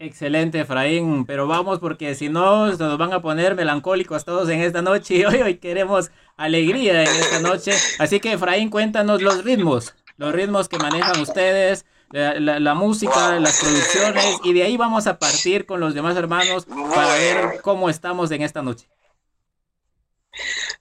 Excelente, 0.00 0.60
Efraín, 0.60 1.26
pero 1.26 1.48
vamos 1.48 1.80
porque 1.80 2.14
si 2.14 2.28
no 2.28 2.66
nos 2.66 2.98
van 2.98 3.12
a 3.12 3.20
poner 3.20 3.56
melancólicos 3.56 4.24
todos 4.24 4.48
en 4.48 4.60
esta 4.60 4.80
noche 4.80 5.16
y 5.16 5.24
hoy, 5.26 5.42
hoy 5.42 5.58
queremos 5.58 6.10
alegría 6.36 7.02
en 7.02 7.08
esta 7.08 7.40
noche. 7.40 7.72
Así 7.98 8.20
que 8.20 8.32
Efraín, 8.32 8.70
cuéntanos 8.70 9.22
los 9.22 9.42
ritmos, 9.42 9.94
los 10.16 10.32
ritmos 10.32 10.68
que 10.68 10.78
manejan 10.78 11.20
ustedes, 11.20 11.84
la, 12.10 12.74
música, 12.74 13.38
las 13.40 13.60
producciones, 13.60 14.38
y 14.44 14.52
de 14.52 14.62
ahí 14.62 14.76
vamos 14.76 15.06
a 15.06 15.18
partir 15.18 15.66
con 15.66 15.80
los 15.80 15.94
demás 15.94 16.16
hermanos 16.16 16.66
para 16.94 17.14
ver 17.14 17.60
cómo 17.62 17.90
estamos 17.90 18.30
en 18.30 18.42
esta 18.42 18.62
noche. 18.62 18.88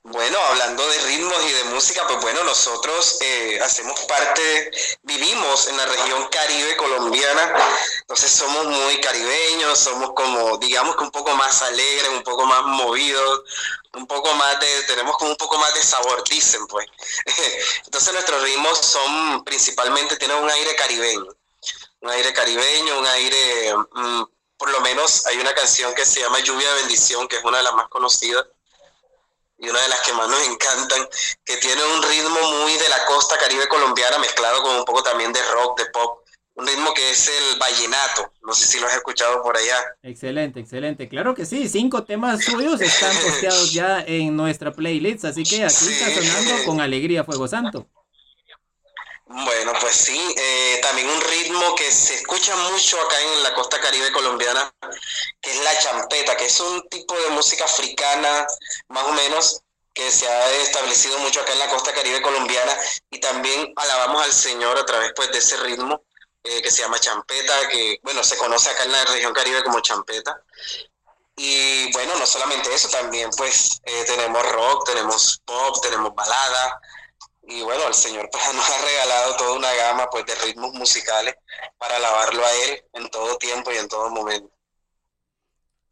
Bueno, 0.10 0.40
hablando 0.40 0.88
de 0.88 1.00
ritmos 1.00 1.38
y 1.44 1.52
de 1.52 1.64
música, 1.66 2.08
pues 2.08 2.22
bueno, 2.22 2.42
nosotros 2.46 3.18
eh, 3.20 3.60
hacemos 3.62 4.00
parte, 4.06 4.72
vivimos 5.04 5.68
en 5.68 5.76
la 5.76 5.86
región 5.86 6.26
caribe 6.30 6.78
colombiana, 6.78 7.54
entonces 8.00 8.32
somos 8.32 8.68
muy 8.68 9.02
caribeños, 9.02 9.78
somos 9.78 10.14
como, 10.14 10.58
digamos 10.60 10.96
que 10.96 11.04
un 11.04 11.12
poco 11.12 11.36
más 11.36 11.62
alegres, 11.62 12.08
un 12.08 12.24
poco 12.24 12.46
más 12.46 12.64
movidos, 12.64 13.42
un 13.96 14.08
poco 14.08 14.34
más 14.36 14.58
de, 14.62 14.84
tenemos 14.84 15.18
como 15.18 15.32
un 15.32 15.36
poco 15.36 15.58
más 15.58 15.74
de 15.74 15.84
sabor, 15.84 16.24
dicen 16.30 16.66
pues. 16.68 16.88
Entonces 17.84 18.14
nuestros 18.14 18.42
ritmos 18.44 18.78
son 18.78 19.44
principalmente, 19.44 20.16
tienen 20.16 20.38
un 20.38 20.50
aire 20.50 20.74
caribeño, 20.76 21.36
un 22.00 22.10
aire 22.12 22.32
caribeño, 22.32 23.00
un 23.00 23.08
aire, 23.08 23.76
mm, 23.76 24.24
por 24.56 24.70
lo 24.70 24.80
menos 24.80 25.26
hay 25.26 25.38
una 25.38 25.54
canción 25.54 25.94
que 25.94 26.06
se 26.06 26.22
llama 26.22 26.40
Lluvia 26.40 26.70
de 26.70 26.82
Bendición, 26.84 27.28
que 27.28 27.36
es 27.36 27.44
una 27.44 27.58
de 27.58 27.64
las 27.66 27.74
más 27.74 27.90
conocidas 27.90 28.46
y 29.58 29.70
una 29.70 29.82
de 29.82 29.90
las 29.90 30.02
que 30.02 30.14
más 30.14 30.30
nos 30.30 30.48
encantan, 30.48 31.08
que 31.44 31.58
tiene 31.58 31.84
un 31.84 32.04
ritmo 32.04 32.40
muy 32.64 32.74
de 32.74 32.90
la 32.90 33.06
costa 33.06 33.38
caribe 33.38 33.68
colombiana 33.68 34.20
mezclado 34.20 34.62
con 34.62 34.76
un 34.76 34.86
poco 34.86 35.04
también 35.04 35.34
de 35.34 35.42
rock, 35.52 35.80
de 35.80 35.86
pop, 35.88 36.20
un 36.56 36.66
ritmo 36.66 36.94
que 36.94 37.12
es 37.12 37.28
el 37.28 37.60
vallenato, 37.60 38.32
no 38.42 38.54
sé 38.54 38.66
si 38.66 38.80
lo 38.80 38.88
has 38.88 38.96
escuchado 38.96 39.44
por 39.44 39.56
allá. 39.56 39.78
Excelente, 40.02 40.60
excelente, 40.60 41.08
claro 41.08 41.36
que 41.36 41.46
sí, 41.46 41.70
cinco 41.70 42.04
temas 42.04 42.44
suyos 42.44 42.82
están 42.82 43.16
posteados 43.18 43.72
ya 43.74 44.04
en 44.06 44.36
nuestra 44.36 44.72
playlist, 44.72 45.26
así 45.26 45.44
que 45.44 45.64
aquí 45.64 45.88
está 45.90 46.14
sonando 46.14 46.66
con 46.66 46.82
alegría 46.82 47.24
Fuego 47.24 47.48
Santo. 47.48 47.88
Bueno, 49.30 49.74
pues 49.82 49.94
sí, 49.96 50.36
eh, 50.38 50.80
también 50.82 51.10
un 51.10 51.20
ritmo 51.20 51.76
que 51.76 51.92
se 51.92 52.16
escucha 52.16 52.56
mucho 52.56 53.00
acá 53.02 53.20
en 53.20 53.44
la 53.44 53.54
costa 53.54 53.80
caribe 53.82 54.10
colombiana, 54.14 54.74
que 55.42 55.52
es 55.52 55.64
la 55.64 55.78
champeta, 55.80 56.38
que 56.38 56.46
es 56.46 56.60
un 56.62 56.88
tipo 56.88 57.14
de 57.14 57.32
música 57.32 57.66
africana, 57.66 58.48
más 58.88 59.04
o 59.04 59.12
menos, 59.12 59.62
que 59.94 60.12
se 60.12 60.28
ha 60.30 60.52
establecido 60.62 61.20
mucho 61.20 61.42
acá 61.42 61.52
en 61.52 61.60
la 61.60 61.70
costa 61.70 61.94
caribe 61.94 62.22
colombiana, 62.22 62.78
y 63.10 63.20
también 63.20 63.74
alabamos 63.76 64.24
al 64.24 64.32
Señor 64.32 64.78
a 64.78 64.86
través 64.86 65.12
pues, 65.14 65.30
de 65.32 65.40
ese 65.40 65.58
ritmo 65.58 66.04
eh, 66.44 66.62
que 66.62 66.72
se 66.72 66.84
llama 66.84 66.98
champeta, 66.98 67.68
que 67.68 68.00
bueno, 68.04 68.24
se 68.24 68.38
conoce 68.38 68.70
acá 68.70 68.84
en 68.84 68.94
la 68.94 69.04
región 69.06 69.34
caribe 69.34 69.62
como 69.64 69.82
champeta. 69.82 70.42
Y 71.36 71.92
bueno, 71.92 72.16
no 72.16 72.26
solamente 72.26 72.74
eso, 72.74 72.88
también 72.88 73.30
pues 73.36 73.82
eh, 73.84 74.04
tenemos 74.06 74.50
rock, 74.54 74.86
tenemos 74.88 75.42
pop, 75.46 75.82
tenemos 75.84 76.16
balada, 76.16 76.80
y 77.48 77.62
bueno, 77.62 77.88
el 77.88 77.94
Señor 77.94 78.30
pues, 78.32 78.44
nos 78.54 78.70
ha 78.70 78.86
regalado 78.86 79.36
toda 79.38 79.58
una 79.58 79.74
gama 79.74 80.08
pues 80.10 80.26
de 80.26 80.36
ritmos 80.46 80.74
musicales 80.74 81.36
para 81.78 81.96
alabarlo 81.96 82.44
a 82.44 82.52
Él 82.66 82.84
en 82.94 83.10
todo 83.10 83.38
tiempo 83.38 83.72
y 83.72 83.78
en 83.78 83.88
todo 83.88 84.10
momento. 84.10 84.52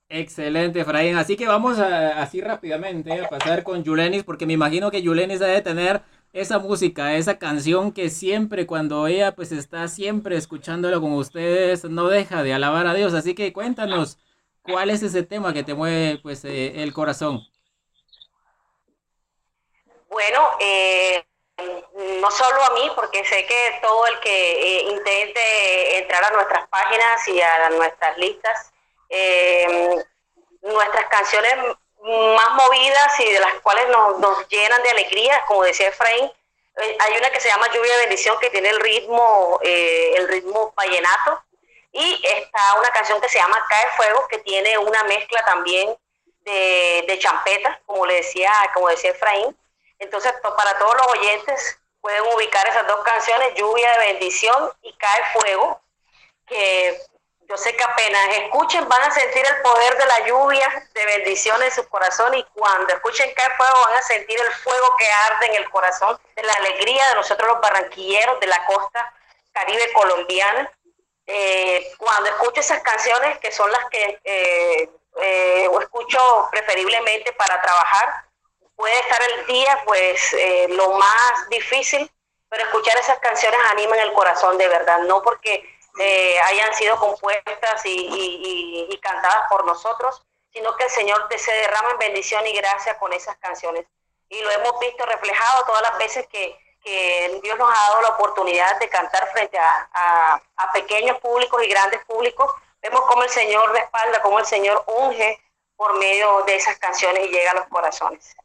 Excelente, 0.07 0.81
Efraín. 0.81 1.17
Así 1.17 1.35
que 1.35 1.47
vamos 1.47 1.79
a, 1.79 2.21
así 2.21 2.39
rápidamente 2.39 3.11
a 3.19 3.27
pasar 3.27 3.63
con 3.63 3.83
Yulenis, 3.83 4.23
porque 4.23 4.45
me 4.45 4.53
imagino 4.53 4.91
que 4.91 5.01
Yulenis 5.01 5.39
debe 5.39 5.61
tener 5.61 6.03
esa 6.31 6.59
música, 6.59 7.15
esa 7.15 7.39
canción 7.39 7.91
que 7.91 8.09
siempre 8.09 8.67
cuando 8.67 9.07
ella 9.07 9.35
pues 9.35 9.51
está 9.51 9.87
siempre 9.87 10.35
escuchándolo 10.35 11.01
con 11.01 11.13
ustedes, 11.13 11.85
no 11.85 12.07
deja 12.09 12.43
de 12.43 12.53
alabar 12.53 12.85
a 12.87 12.93
Dios. 12.93 13.13
Así 13.13 13.33
que 13.33 13.51
cuéntanos, 13.51 14.19
¿cuál 14.61 14.89
es 14.89 15.01
ese 15.01 15.23
tema 15.23 15.53
que 15.53 15.63
te 15.63 15.73
mueve 15.73 16.19
pues 16.21 16.45
eh, 16.45 16.83
el 16.83 16.93
corazón? 16.93 17.41
Bueno, 20.09 20.39
eh, 20.61 21.25
no 21.57 22.31
solo 22.31 22.63
a 22.63 22.69
mí, 22.71 22.91
porque 22.95 23.23
sé 23.25 23.45
que 23.45 23.79
todo 23.81 24.05
el 24.07 24.19
que 24.19 24.51
eh, 24.51 24.83
intente 24.89 25.97
entrar 25.99 26.23
a 26.23 26.31
nuestras 26.31 26.67
páginas 26.67 27.27
y 27.27 27.41
a 27.41 27.69
nuestras 27.69 28.17
listas, 28.17 28.71
eh, 29.09 30.03
nuestras 30.61 31.05
canciones 31.07 31.55
más 32.01 32.49
movidas 32.51 33.19
y 33.19 33.31
de 33.31 33.39
las 33.39 33.53
cuales 33.61 33.87
nos, 33.87 34.47
llenan 34.49 34.83
de 34.83 34.91
alegría, 34.91 35.43
como 35.47 35.63
decía 35.63 35.87
Efraín, 35.89 36.25
eh, 36.77 36.97
hay 36.99 37.17
una 37.17 37.29
que 37.29 37.39
se 37.39 37.47
llama 37.47 37.71
Lluvia 37.73 37.93
de 37.93 37.99
Bendición 38.01 38.37
que 38.39 38.49
tiene 38.49 38.69
el 38.69 38.79
ritmo, 38.79 39.59
el 39.63 40.27
ritmo 40.27 40.73
vallenato, 40.75 41.41
y 41.93 42.21
está 42.23 42.77
una 42.77 42.89
canción 42.89 43.21
que 43.21 43.29
se 43.29 43.39
llama 43.39 43.65
Cae 43.69 43.87
Fuego, 43.95 44.27
que 44.27 44.39
tiene 44.39 44.77
una 44.77 45.03
mezcla 45.05 45.43
también 45.45 45.95
de, 46.41 47.05
de 47.07 47.19
champeta, 47.19 47.79
como 47.85 48.05
le 48.05 48.15
decía, 48.15 48.51
como 48.73 48.89
decía 48.89 49.11
Efraín, 49.11 49.55
entonces, 49.99 50.33
para 50.41 50.77
todos 50.77 50.95
los 50.95 51.07
oyentes, 51.07 51.79
pueden 52.01 52.23
ubicar 52.35 52.67
esas 52.67 52.87
dos 52.87 53.03
canciones, 53.03 53.55
Lluvia 53.55 53.89
de 53.93 54.13
Bendición 54.13 54.71
y 54.81 54.93
Cae 54.97 55.23
Fuego, 55.33 55.81
que 56.45 57.01
yo 57.47 57.57
sé 57.57 57.75
que 57.75 57.83
apenas 57.83 58.37
escuchen 58.37 58.87
van 58.87 59.03
a 59.03 59.11
sentir 59.11 59.45
el 59.45 59.61
poder 59.61 59.97
de 59.97 60.05
la 60.05 60.27
lluvia 60.27 60.89
de 60.93 61.05
bendición 61.05 61.61
en 61.61 61.71
su 61.71 61.87
corazón 61.89 62.33
y 62.33 62.43
cuando 62.53 62.93
escuchen 62.93 63.31
Cae 63.35 63.55
Fuego 63.55 63.81
van 63.85 63.95
a 63.95 64.01
sentir 64.01 64.39
el 64.39 64.51
fuego 64.51 64.95
que 64.97 65.07
arde 65.07 65.45
en 65.47 65.55
el 65.55 65.69
corazón 65.69 66.19
de 66.35 66.43
la 66.43 66.53
alegría 66.53 67.07
de 67.09 67.15
nosotros 67.15 67.47
los 67.47 67.61
barranquilleros 67.61 68.39
de 68.39 68.47
la 68.47 68.65
costa 68.65 69.13
caribe 69.51 69.91
colombiana. 69.93 70.71
Eh, 71.27 71.91
cuando 71.97 72.29
escucho 72.29 72.61
esas 72.61 72.81
canciones, 72.81 73.39
que 73.39 73.51
son 73.51 73.71
las 73.71 73.85
que 73.89 74.19
eh, 74.23 74.89
eh, 75.21 75.69
escucho 75.81 76.47
preferiblemente 76.51 77.33
para 77.33 77.61
trabajar, 77.61 78.24
puede 78.75 78.99
estar 78.99 79.21
el 79.21 79.45
día, 79.47 79.81
pues 79.85 80.33
eh, 80.33 80.67
lo 80.69 80.91
más 80.91 81.49
difícil, 81.49 82.09
pero 82.49 82.63
escuchar 82.63 82.97
esas 82.97 83.19
canciones 83.19 83.59
animan 83.71 83.99
el 83.99 84.13
corazón 84.13 84.57
de 84.57 84.67
verdad, 84.67 84.99
no 84.99 85.21
porque 85.21 85.63
eh, 85.99 86.39
hayan 86.41 86.73
sido 86.73 86.97
compuestas 86.97 87.81
y, 87.85 88.99
cantadas 89.01 89.47
por 89.49 89.65
nosotros, 89.65 90.23
sino 90.51 90.75
que 90.75 90.85
el 90.85 90.89
Señor 90.89 91.27
se 91.37 91.51
derrama 91.51 91.91
en 91.91 91.97
bendición 91.99 92.45
y 92.47 92.53
gracia 92.53 92.97
con 92.97 93.13
esas 93.13 93.37
canciones. 93.37 93.85
Y 94.29 94.41
lo 94.41 94.49
hemos 94.49 94.79
visto 94.79 95.05
reflejado 95.05 95.63
todas 95.65 95.83
las 95.83 95.97
veces 95.99 96.25
que, 96.27 96.57
que 96.83 97.39
Dios 97.43 97.57
nos 97.59 97.69
ha 97.69 97.89
dado 97.89 98.01
la 98.01 98.09
oportunidad 98.09 98.79
de 98.79 98.89
cantar 98.89 99.29
frente 99.31 99.59
a, 99.59 99.89
a, 99.93 100.41
a 100.55 100.71
pequeños 100.71 101.19
públicos 101.19 101.61
y 101.63 101.67
grandes 101.67 102.03
públicos. 102.05 102.51
Vemos 102.81 103.01
cómo 103.01 103.21
el 103.23 103.29
Señor 103.29 103.71
respalda, 103.71 104.21
cómo 104.23 104.39
el 104.39 104.45
Señor 104.45 104.83
unge 104.87 105.39
por 105.75 105.97
medio 105.99 106.41
de 106.43 106.55
esas 106.55 106.77
canciones 106.77 107.25
y 107.25 107.29
llega 107.29 107.51
a 107.51 107.55
los 107.55 107.67
corazones. 107.67 108.35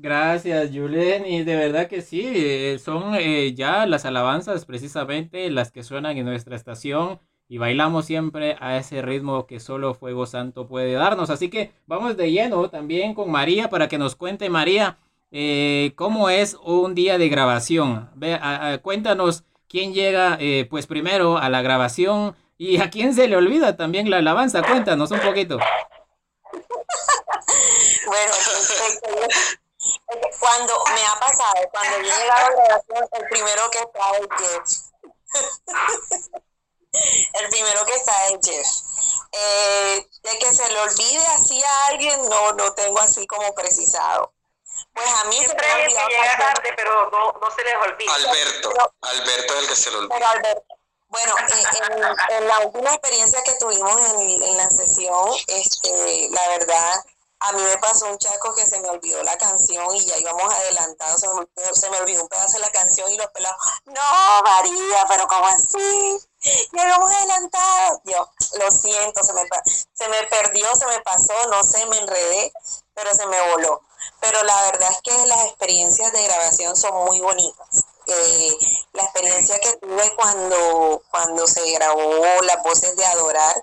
Gracias, 0.00 0.70
Julen. 0.72 1.26
Y 1.26 1.42
de 1.42 1.56
verdad 1.56 1.88
que 1.88 2.02
sí, 2.02 2.22
eh, 2.24 2.78
son 2.78 3.16
eh, 3.16 3.52
ya 3.54 3.84
las 3.84 4.04
alabanzas 4.04 4.64
precisamente 4.64 5.50
las 5.50 5.72
que 5.72 5.82
suenan 5.82 6.16
en 6.16 6.24
nuestra 6.24 6.54
estación 6.54 7.18
y 7.48 7.58
bailamos 7.58 8.06
siempre 8.06 8.56
a 8.60 8.76
ese 8.76 9.02
ritmo 9.02 9.48
que 9.48 9.58
solo 9.58 9.94
Fuego 9.94 10.26
Santo 10.26 10.68
puede 10.68 10.92
darnos. 10.92 11.30
Así 11.30 11.50
que 11.50 11.72
vamos 11.86 12.16
de 12.16 12.30
lleno 12.30 12.70
también 12.70 13.12
con 13.12 13.32
María 13.32 13.70
para 13.70 13.88
que 13.88 13.98
nos 13.98 14.14
cuente, 14.14 14.48
María, 14.48 14.98
eh, 15.32 15.94
cómo 15.96 16.30
es 16.30 16.56
un 16.62 16.94
día 16.94 17.18
de 17.18 17.28
grabación. 17.28 18.08
Ve, 18.14 18.38
cuéntanos 18.82 19.42
quién 19.68 19.94
llega 19.94 20.38
pues 20.70 20.86
primero 20.86 21.38
a 21.38 21.48
la 21.48 21.60
grabación 21.60 22.36
y 22.56 22.80
a 22.80 22.90
quién 22.90 23.14
se 23.14 23.26
le 23.26 23.36
olvida 23.36 23.76
también 23.76 24.10
la 24.10 24.18
alabanza. 24.18 24.62
Cuéntanos 24.62 25.10
un 25.10 25.18
poquito. 25.18 25.58
bueno, 28.06 28.32
cuando 30.40 30.84
me 30.94 31.06
ha 31.06 31.20
pasado, 31.20 31.68
cuando 31.70 31.98
yo 31.98 32.16
llegaba 32.16 32.46
a 32.46 32.50
la 32.50 32.64
grabación, 32.64 33.08
el 33.12 33.28
primero 33.28 33.70
que 33.70 33.78
está 33.78 34.10
es 34.16 34.28
Jeff. 34.38 34.64
el 37.34 37.48
primero 37.50 37.84
que 37.84 37.94
está 37.94 38.26
es 38.28 38.38
Jeff. 38.42 38.66
Eh, 39.32 40.08
de 40.22 40.38
que 40.38 40.54
se 40.54 40.68
le 40.70 40.80
olvide 40.80 41.26
así 41.34 41.62
a 41.62 41.86
alguien, 41.86 42.28
no, 42.28 42.52
no 42.52 42.72
tengo 42.72 42.98
así 43.00 43.26
como 43.26 43.54
precisado. 43.54 44.32
Pues 44.94 45.06
a 45.10 45.24
mí 45.24 45.36
Siempre 45.36 45.68
se 45.68 45.76
me 45.76 45.88
que 45.88 46.08
llega 46.08 46.38
tarde, 46.38 46.72
pero 46.76 47.10
no, 47.10 47.32
no 47.32 47.50
se 47.50 47.62
les 47.62 47.76
olvida. 47.76 48.14
Alberto, 48.14 48.72
Alberto 49.02 49.54
es 49.54 49.60
el 49.60 49.68
que 49.68 49.76
se 49.76 49.90
le 49.90 49.96
olvida. 49.98 50.42
bueno, 51.08 51.34
en, 51.38 52.36
en, 52.36 52.48
la 52.48 52.60
última 52.60 52.90
experiencia 52.94 53.42
que 53.42 53.54
tuvimos 53.56 54.00
en, 54.14 54.42
en 54.42 54.56
la 54.56 54.70
sesión, 54.70 55.36
este, 55.46 56.28
la 56.30 56.48
verdad, 56.48 57.04
a 57.40 57.52
mí 57.52 57.62
me 57.62 57.78
pasó 57.78 58.06
un 58.10 58.18
chaco 58.18 58.54
que 58.54 58.66
se 58.66 58.80
me 58.80 58.88
olvidó 58.88 59.22
la 59.22 59.36
canción 59.38 59.94
y 59.94 60.04
ya 60.04 60.18
íbamos 60.18 60.52
adelantados, 60.52 61.20
se 61.20 61.90
me, 61.90 61.96
olvidó 61.98 62.22
un 62.22 62.28
pedazo 62.28 62.54
de 62.54 62.58
la 62.60 62.70
canción 62.70 63.10
y 63.12 63.16
los 63.16 63.28
pelados, 63.28 63.56
no, 63.86 64.42
María, 64.44 65.04
pero 65.08 65.26
¿cómo 65.28 65.46
así? 65.46 66.18
Ya 66.72 66.86
íbamos 66.86 67.12
adelantados. 67.12 68.00
Yo, 68.04 68.28
lo 68.58 68.70
siento, 68.70 69.24
se 69.24 69.32
me, 69.32 69.42
se 69.92 70.08
me 70.08 70.22
perdió, 70.24 70.74
se 70.76 70.86
me 70.86 71.00
pasó, 71.00 71.34
no 71.48 71.64
sé, 71.64 71.84
me 71.86 71.98
enredé, 71.98 72.52
pero 72.94 73.14
se 73.14 73.26
me 73.26 73.40
voló. 73.50 73.82
Pero 74.20 74.42
la 74.44 74.62
verdad 74.62 74.90
es 74.90 75.02
que 75.02 75.26
las 75.26 75.46
experiencias 75.46 76.12
de 76.12 76.22
grabación 76.22 76.76
son 76.76 77.04
muy 77.04 77.20
bonitas. 77.20 77.84
Eh, 78.10 78.58
la 78.94 79.02
experiencia 79.02 79.58
que 79.60 79.74
tuve 79.74 80.14
cuando, 80.16 81.02
cuando 81.10 81.46
se 81.46 81.70
grabó 81.72 82.40
Las 82.42 82.62
Voces 82.62 82.96
de 82.96 83.04
Adorar, 83.04 83.62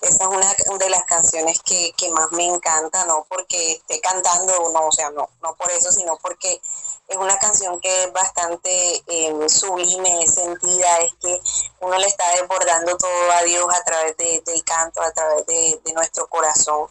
esa 0.00 0.24
es 0.24 0.66
una 0.66 0.78
de 0.78 0.90
las 0.90 1.04
canciones 1.04 1.60
que, 1.62 1.92
que 1.96 2.10
más 2.10 2.32
me 2.32 2.44
encanta, 2.44 3.04
no 3.04 3.24
porque 3.28 3.74
esté 3.74 4.00
cantando, 4.00 4.70
no, 4.70 4.88
o 4.88 4.92
sea, 4.92 5.10
no, 5.10 5.28
no 5.40 5.54
por 5.54 5.70
eso, 5.70 5.92
sino 5.92 6.18
porque 6.20 6.60
es 7.06 7.16
una 7.16 7.38
canción 7.38 7.80
que 7.80 8.04
es 8.04 8.12
bastante 8.12 9.04
eh, 9.06 9.48
sublime, 9.48 10.26
sentida, 10.26 10.98
es 10.98 11.14
que 11.20 11.40
uno 11.80 11.96
le 11.96 12.08
está 12.08 12.28
desbordando 12.30 12.96
todo 12.96 13.30
a 13.30 13.42
Dios 13.42 13.66
a 13.72 13.84
través 13.84 14.16
de, 14.16 14.42
del 14.44 14.64
canto, 14.64 15.02
a 15.02 15.12
través 15.12 15.46
de, 15.46 15.80
de 15.84 15.92
nuestro 15.92 16.26
corazón. 16.26 16.88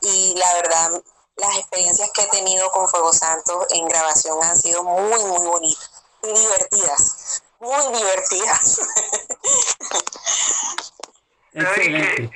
Y 0.00 0.34
la 0.36 0.54
verdad, 0.54 1.02
las 1.36 1.56
experiencias 1.58 2.10
que 2.12 2.22
he 2.22 2.28
tenido 2.28 2.70
con 2.70 2.88
Fuego 2.88 3.12
Santo 3.12 3.66
en 3.68 3.86
grabación 3.86 4.42
han 4.42 4.56
sido 4.56 4.82
muy, 4.82 5.22
muy 5.22 5.46
bonitas 5.46 5.95
divertidas, 6.28 7.42
muy 7.60 7.98
divertidas. 7.98 8.80
Excelente. 11.52 12.30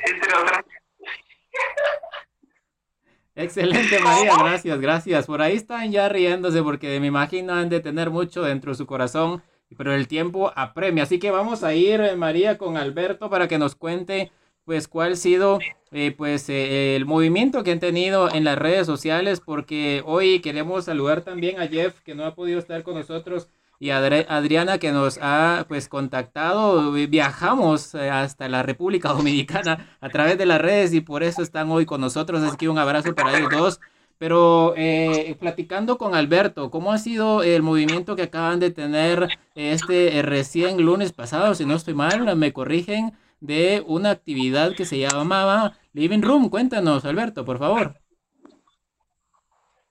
Excelente, 3.37 3.99
María, 4.01 4.37
gracias, 4.37 4.81
gracias. 4.81 5.27
Por 5.27 5.41
ahí 5.41 5.57
están 5.57 5.91
ya 5.93 6.09
riéndose 6.09 6.63
porque 6.63 7.01
me 7.01 7.07
imagino 7.07 7.55
han 7.55 7.69
de 7.69 7.81
tener 7.81 8.11
mucho 8.11 8.43
dentro 8.43 8.73
de 8.73 8.77
su 8.77 8.87
corazón, 8.87 9.43
pero 9.77 9.95
el 9.95 10.09
tiempo 10.09 10.53
apremia. 10.57 11.05
Así 11.05 11.19
que 11.19 11.31
vamos 11.31 11.63
a 11.63 11.75
ir, 11.75 12.01
eh, 12.01 12.17
María, 12.17 12.59
con 12.59 12.77
Alberto 12.77 13.31
para 13.31 13.49
que 13.49 13.59
nos 13.59 13.75
cuente 13.75 14.33
pues 14.65 14.89
cuál 14.89 15.13
ha 15.13 15.17
sido 15.17 15.59
eh, 15.91 16.15
pues 16.17 16.49
eh, 16.49 16.97
el 16.97 17.07
movimiento 17.07 17.65
que 17.65 17.73
han 17.73 17.81
tenido 17.81 18.33
en 18.33 18.45
las 18.45 18.59
redes 18.59 18.87
sociales 18.87 19.41
porque 19.41 20.03
hoy 20.05 20.41
queremos 20.41 20.85
saludar 20.85 21.23
también 21.23 21.61
a 21.61 21.67
Jeff 21.67 22.01
que 22.03 22.15
no 22.15 22.25
ha 22.25 22.35
podido 22.35 22.59
estar 22.59 22.83
con 22.83 22.95
nosotros 22.95 23.49
y 23.81 23.91
Adriana 23.91 24.77
que 24.79 24.93
nos 24.93 25.19
ha 25.23 25.65
pues 25.67 25.89
contactado. 25.89 26.93
Viajamos 26.93 27.95
eh, 27.95 28.11
hasta 28.11 28.47
la 28.47 28.63
República 28.63 29.09
Dominicana 29.15 29.97
a 30.03 30.11
través 30.11 30.37
de 30.37 30.45
las 30.45 30.61
redes 30.61 30.93
y 30.93 31.01
por 31.01 31.23
eso 31.23 31.43
están 31.43 31.71
hoy 31.71 31.87
con 31.87 32.03
nosotros. 32.03 32.43
Así 32.43 32.59
que 32.59 32.69
un 32.69 32.79
abrazo 32.79 33.15
para 33.15 33.37
ellos 33.37 33.51
dos. 33.51 33.81
Pero 34.19 34.75
eh, 34.77 35.35
platicando 35.41 35.97
con 35.97 36.15
Alberto, 36.15 36.71
¿cómo 36.71 36.93
ha 36.93 36.99
sido 36.99 37.43
el 37.43 37.63
movimiento 37.63 38.17
que 38.17 38.25
acaban 38.25 38.61
de 38.61 38.71
tener 38.71 39.29
este 39.55 40.19
eh, 40.19 40.23
recién 40.23 40.83
lunes 40.83 41.13
pasado, 41.13 41.55
si 41.55 41.65
no 41.65 41.75
estoy 41.75 41.95
mal, 41.95 42.37
me 42.37 42.53
corrigen, 42.53 43.17
de 43.41 43.83
una 43.87 44.11
actividad 44.11 44.75
que 44.75 44.85
se 44.85 44.99
llamaba 44.99 45.79
Living 45.95 46.21
Room? 46.21 46.51
Cuéntanos, 46.51 47.07
Alberto, 47.07 47.47
por 47.47 47.59
favor. 47.59 47.99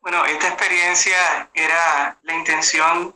Bueno, 0.02 0.24
esta 0.26 0.50
experiencia 0.50 1.50
era 1.56 2.20
la 2.22 2.36
intención 2.36 3.16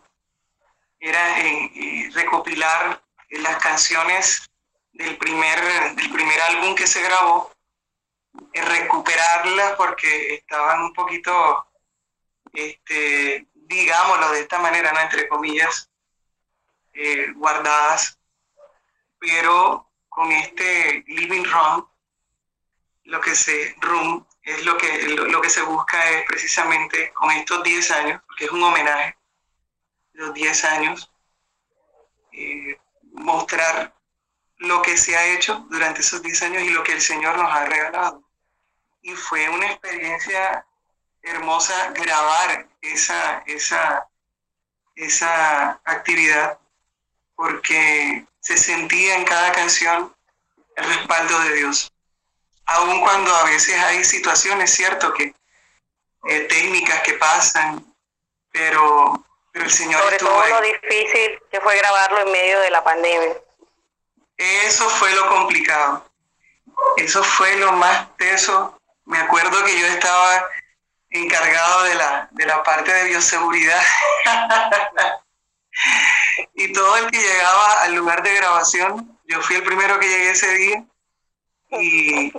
era 1.03 1.39
eh, 1.41 1.71
eh, 1.75 2.09
recopilar 2.13 3.03
las 3.29 3.57
canciones 3.57 4.49
del 4.93 5.17
primer, 5.17 5.95
del 5.95 6.09
primer 6.11 6.41
álbum 6.41 6.75
que 6.75 6.87
se 6.87 7.01
grabó, 7.01 7.51
recuperarlas 8.53 9.73
porque 9.73 10.35
estaban 10.35 10.81
un 10.81 10.93
poquito 10.93 11.67
este, 12.53 13.47
digámoslo 13.53 14.31
de 14.31 14.39
esta 14.39 14.59
manera, 14.59 14.93
¿no? 14.93 15.01
entre 15.01 15.27
comillas, 15.27 15.89
eh, 16.93 17.33
guardadas, 17.35 18.17
pero 19.19 19.91
con 20.07 20.31
este 20.31 21.03
living 21.07 21.43
room, 21.43 21.85
lo 23.05 23.19
que 23.19 23.35
se 23.35 23.75
room 23.81 24.25
es 24.41 24.63
lo 24.63 24.77
que, 24.77 25.09
lo, 25.09 25.41
que 25.41 25.49
se 25.49 25.63
busca 25.63 26.09
es 26.11 26.25
precisamente 26.27 27.11
con 27.11 27.29
estos 27.31 27.61
10 27.61 27.91
años, 27.91 28.21
porque 28.25 28.45
es 28.45 28.51
un 28.51 28.63
homenaje, 28.63 29.17
los 30.13 30.33
10 30.33 30.65
años, 30.65 31.11
eh, 32.31 32.79
mostrar 33.13 33.93
lo 34.57 34.81
que 34.81 34.97
se 34.97 35.15
ha 35.17 35.25
hecho 35.27 35.65
durante 35.69 36.01
esos 36.01 36.21
10 36.21 36.41
años 36.43 36.63
y 36.63 36.69
lo 36.69 36.83
que 36.83 36.93
el 36.93 37.01
Señor 37.01 37.37
nos 37.37 37.51
ha 37.51 37.65
regalado. 37.65 38.23
Y 39.01 39.11
fue 39.11 39.49
una 39.49 39.67
experiencia 39.67 40.65
hermosa 41.21 41.91
grabar 41.91 42.67
esa, 42.81 43.43
esa, 43.45 44.07
esa 44.95 45.81
actividad 45.83 46.59
porque 47.35 48.25
se 48.39 48.57
sentía 48.57 49.15
en 49.15 49.25
cada 49.25 49.51
canción 49.51 50.15
el 50.75 50.85
respaldo 50.85 51.39
de 51.39 51.55
Dios. 51.55 51.91
Aun 52.65 53.01
cuando 53.01 53.35
a 53.35 53.43
veces 53.45 53.77
hay 53.81 54.03
situaciones, 54.03 54.73
cierto, 54.73 55.13
que 55.13 55.35
eh, 56.25 56.39
técnicas 56.41 57.01
que 57.01 57.13
pasan, 57.13 57.85
pero, 58.51 59.25
pero 59.53 59.65
el 59.65 59.71
Señor 59.71 60.01
Sobre 60.01 60.17
todo 60.17 60.47
lo 60.47 60.61
difícil 60.61 61.39
que 61.51 61.61
fue 61.61 61.77
grabarlo 61.77 62.21
en 62.21 62.31
medio 62.31 62.59
de 62.59 62.71
la 62.71 62.83
pandemia. 62.83 63.37
Eso 64.35 64.89
fue 64.89 65.13
lo 65.13 65.29
complicado. 65.29 66.09
Eso 66.97 67.23
fue 67.23 67.55
lo 67.57 67.71
más 67.73 68.17
teso. 68.17 68.75
Me 69.05 69.19
acuerdo 69.19 69.63
que 69.63 69.79
yo 69.79 69.85
estaba 69.85 70.49
encargado 71.11 71.83
de 71.83 71.95
la, 71.95 72.27
de 72.31 72.45
la 72.47 72.63
parte 72.63 72.91
de 72.91 73.03
bioseguridad. 73.05 73.81
y 76.55 76.73
todo 76.73 76.97
el 76.97 77.11
que 77.11 77.19
llegaba 77.19 77.83
al 77.83 77.93
lugar 77.93 78.23
de 78.23 78.33
grabación, 78.33 79.19
yo 79.25 79.39
fui 79.43 79.57
el 79.57 79.63
primero 79.63 79.99
que 79.99 80.09
llegué 80.09 80.31
ese 80.31 80.51
día 80.55 80.83
y, 81.69 82.33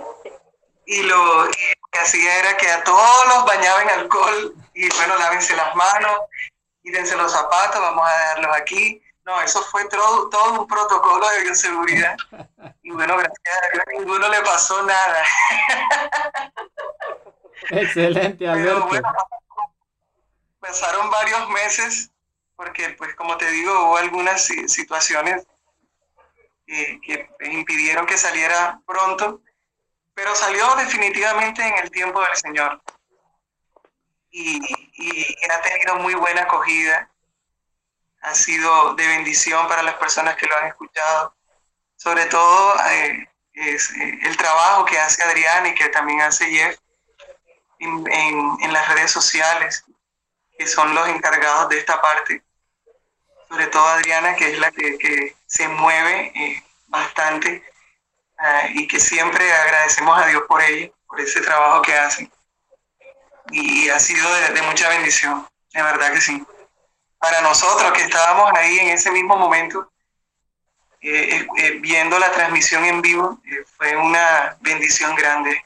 y 0.85 1.03
lo 1.03 1.49
que 1.49 1.99
hacía 1.99 2.39
era 2.39 2.57
que 2.57 2.69
a 2.69 2.83
todos 2.83 3.27
los 3.27 3.45
bañaba 3.45 3.83
en 3.83 3.89
alcohol 3.89 4.53
y 4.73 4.89
bueno, 4.95 5.15
lávense 5.17 5.55
las 5.55 5.73
manos, 5.75 6.11
quítense 6.85 7.17
los 7.17 7.31
zapatos, 7.31 7.81
vamos 7.81 8.07
a 8.07 8.17
dejarlos 8.19 8.57
aquí. 8.57 9.01
No, 9.25 9.41
eso 9.41 9.59
fue 9.63 9.87
todo, 9.89 10.29
todo 10.29 10.61
un 10.61 10.67
protocolo 10.67 11.27
de 11.29 11.41
bioseguridad. 11.41 12.15
Y 12.83 12.91
bueno, 12.91 13.17
gracias 13.17 13.57
a 13.63 13.69
Dios, 13.73 13.83
a 13.87 13.91
ninguno 13.97 14.29
le 14.29 14.41
pasó 14.41 14.83
nada. 14.83 15.25
Excelente, 17.71 18.47
Alberto. 18.47 19.01
pasaron 20.59 21.09
varios 21.09 21.49
meses 21.49 22.11
porque, 22.55 22.89
pues, 22.89 23.15
como 23.15 23.35
te 23.37 23.49
digo, 23.49 23.71
hubo 23.87 23.97
algunas 23.97 24.45
situaciones 24.45 25.47
que 26.67 27.29
impidieron 27.41 28.05
que 28.05 28.17
saliera 28.17 28.79
pronto, 28.85 29.41
pero 30.13 30.35
salió 30.35 30.75
definitivamente 30.75 31.67
en 31.67 31.77
el 31.83 31.89
tiempo 31.89 32.21
del 32.21 32.35
Señor. 32.35 32.81
Y, 34.37 34.59
ha 34.97 35.61
tenido 35.61 35.95
muy 35.97 36.13
buena 36.15 36.43
acogida, 36.43 37.09
ha 38.21 38.33
sido 38.33 38.95
de 38.95 39.07
bendición 39.07 39.67
para 39.67 39.83
las 39.83 39.95
personas 39.95 40.35
que 40.35 40.47
lo 40.47 40.55
han 40.57 40.67
escuchado, 40.67 41.35
sobre 41.95 42.25
todo 42.25 42.75
eh, 42.89 43.29
es, 43.53 43.91
eh, 43.91 44.19
el 44.23 44.37
trabajo 44.37 44.85
que 44.85 44.99
hace 44.99 45.23
Adrián 45.23 45.67
y 45.67 45.75
que 45.75 45.89
también 45.89 46.21
hace 46.21 46.45
Jeff 46.49 46.77
en, 47.79 48.73
las 48.73 48.93
redes 48.93 49.11
sociales, 49.11 49.83
que 50.57 50.67
son 50.67 50.93
los 50.95 51.07
encargados 51.07 51.69
de 51.69 51.77
esta 51.77 52.01
parte. 52.01 52.43
Sobre 53.49 53.67
todo 53.67 53.85
Adriana, 53.87 54.35
que 54.35 54.51
es 54.51 54.59
la 54.59 54.71
que, 54.71 55.35
se 55.47 55.67
mueve 55.67 56.31
eh, 56.35 56.63
bastante 56.87 57.63
ah, 58.37 58.67
y 58.73 58.87
que 58.87 58.99
siempre 58.99 59.53
agradecemos 59.53 60.17
a 60.17 60.27
Dios 60.27 60.43
por 60.47 60.61
ella, 60.61 60.91
por 61.07 61.21
ese 61.21 61.39
trabajo 61.41 61.81
que 61.81 61.93
hace. 61.95 62.29
Y 63.51 63.89
ha 63.89 63.99
sido 63.99 64.27
de, 64.53 64.61
mucha 64.63 64.89
bendición, 64.89 65.47
de 65.73 65.81
verdad 65.81 66.13
que 66.13 66.21
sí. 66.21 66.45
Para 67.19 67.41
nosotros 67.41 67.91
que 67.93 68.03
estábamos 68.03 68.51
ahí 68.55 68.79
en 68.79 68.89
ese 68.89 69.11
mismo 69.11 69.37
momento, 69.37 69.91
eh, 71.01 71.45
eh, 71.57 71.71
viendo 71.81 72.17
la 72.17 72.31
transmisión 72.31 72.83
en 72.85 73.01
vivo, 73.01 73.39
fue 73.77 73.95
una 73.95 74.57
bendición 74.61 75.15
grande. 75.15 75.63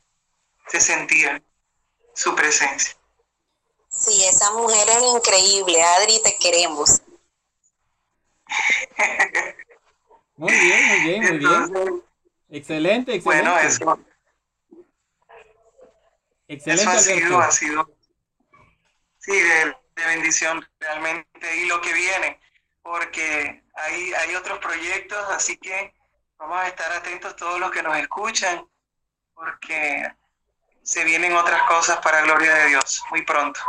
Se 0.67 0.79
sentía 0.79 1.41
su 2.13 2.35
presencia. 2.35 2.95
Sí, 3.89 4.23
esa 4.25 4.51
mujer 4.51 4.87
es 4.89 5.03
increíble, 5.15 5.81
Adri, 5.81 6.21
te 6.21 6.37
queremos. 6.37 7.01
muy 10.35 10.53
bien, 10.53 10.87
muy 10.87 10.99
bien, 10.99 11.21
muy 11.21 11.37
bien. 11.37 12.03
Excelente, 12.49 13.15
excelente. 13.15 13.21
Bueno, 13.23 13.57
eso. 13.59 13.99
Excelente. 16.49 16.81
Eso 16.81 16.91
ha 16.91 16.99
sido, 16.99 17.39
ha 17.39 17.51
sido, 17.51 17.95
sí, 19.19 19.31
de, 19.31 19.75
bendición 19.95 20.65
realmente 20.79 21.57
y 21.57 21.67
lo 21.67 21.79
que 21.79 21.93
viene, 21.93 22.39
porque 22.81 23.63
hay, 23.75 24.13
hay 24.13 24.35
otros 24.35 24.57
proyectos, 24.57 25.19
así 25.29 25.57
que 25.57 25.93
vamos 26.39 26.57
a 26.57 26.67
estar 26.67 26.91
atentos 26.91 27.35
todos 27.35 27.59
los 27.59 27.69
que 27.69 27.83
nos 27.83 27.95
escuchan, 27.97 28.65
porque 29.35 30.09
se 30.81 31.03
vienen 31.03 31.35
otras 31.35 31.61
cosas 31.63 31.99
para 31.99 32.23
gloria 32.23 32.55
de 32.55 32.69
Dios 32.69 33.03
muy 33.11 33.23
pronto. 33.23 33.59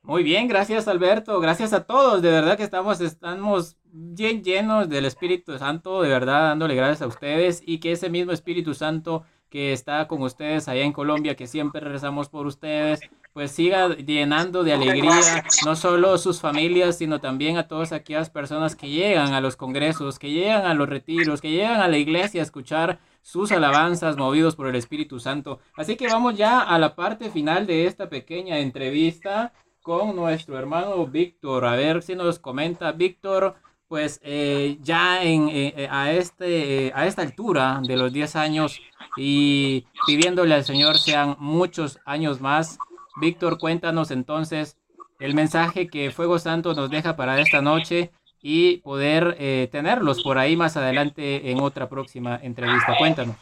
Muy 0.00 0.24
bien, 0.24 0.48
gracias 0.48 0.88
Alberto, 0.88 1.38
gracias 1.38 1.72
a 1.72 1.84
todos, 1.84 2.22
de 2.22 2.30
verdad 2.30 2.56
que 2.56 2.64
estamos, 2.64 3.00
estamos 3.00 3.76
bien 3.84 4.42
llenos 4.42 4.88
del 4.88 5.04
Espíritu 5.04 5.56
Santo, 5.58 6.02
de 6.02 6.08
verdad 6.08 6.48
dándole 6.48 6.74
gracias 6.74 7.02
a 7.02 7.06
ustedes 7.06 7.62
y 7.64 7.78
que 7.78 7.92
ese 7.92 8.10
mismo 8.10 8.32
Espíritu 8.32 8.74
Santo 8.74 9.24
que 9.52 9.74
está 9.74 10.08
con 10.08 10.22
ustedes 10.22 10.66
allá 10.66 10.80
en 10.80 10.94
Colombia, 10.94 11.36
que 11.36 11.46
siempre 11.46 11.82
rezamos 11.82 12.30
por 12.30 12.46
ustedes, 12.46 13.00
pues 13.34 13.52
siga 13.52 13.94
llenando 13.94 14.64
de 14.64 14.72
alegría 14.72 15.44
no 15.66 15.76
solo 15.76 16.16
sus 16.16 16.40
familias, 16.40 16.96
sino 16.96 17.20
también 17.20 17.58
a 17.58 17.68
todas 17.68 17.92
aquellas 17.92 18.30
personas 18.30 18.74
que 18.74 18.88
llegan 18.88 19.34
a 19.34 19.42
los 19.42 19.56
congresos, 19.56 20.18
que 20.18 20.30
llegan 20.30 20.64
a 20.64 20.72
los 20.72 20.88
retiros, 20.88 21.42
que 21.42 21.50
llegan 21.50 21.82
a 21.82 21.88
la 21.88 21.98
iglesia 21.98 22.40
a 22.40 22.44
escuchar 22.44 22.98
sus 23.20 23.52
alabanzas 23.52 24.16
movidos 24.16 24.56
por 24.56 24.68
el 24.68 24.74
Espíritu 24.74 25.20
Santo. 25.20 25.60
Así 25.76 25.96
que 25.96 26.08
vamos 26.08 26.34
ya 26.34 26.60
a 26.60 26.78
la 26.78 26.94
parte 26.94 27.28
final 27.28 27.66
de 27.66 27.86
esta 27.86 28.08
pequeña 28.08 28.58
entrevista 28.58 29.52
con 29.82 30.16
nuestro 30.16 30.58
hermano 30.58 31.06
Víctor. 31.06 31.66
A 31.66 31.76
ver 31.76 32.02
si 32.02 32.14
nos 32.14 32.38
comenta 32.38 32.92
Víctor, 32.92 33.56
pues 33.92 34.20
eh, 34.22 34.78
ya 34.80 35.22
en, 35.22 35.50
eh, 35.50 35.74
eh, 35.76 35.88
a, 35.90 36.12
este, 36.12 36.90
a 36.94 37.06
esta 37.06 37.20
altura 37.20 37.82
de 37.86 37.98
los 37.98 38.10
10 38.10 38.36
años 38.36 38.80
y 39.18 39.86
pidiéndole 40.06 40.54
al 40.54 40.64
Señor 40.64 40.96
sean 40.96 41.36
muchos 41.38 42.00
años 42.06 42.40
más. 42.40 42.78
Víctor, 43.20 43.58
cuéntanos 43.58 44.10
entonces 44.10 44.78
el 45.20 45.34
mensaje 45.34 45.88
que 45.88 46.10
Fuego 46.10 46.38
Santo 46.38 46.72
nos 46.72 46.88
deja 46.88 47.16
para 47.16 47.38
esta 47.38 47.60
noche 47.60 48.12
y 48.40 48.78
poder 48.78 49.36
eh, 49.38 49.68
tenerlos 49.70 50.22
por 50.22 50.38
ahí 50.38 50.56
más 50.56 50.78
adelante 50.78 51.50
en 51.50 51.60
otra 51.60 51.90
próxima 51.90 52.40
entrevista. 52.42 52.96
Cuéntanos. 52.96 53.36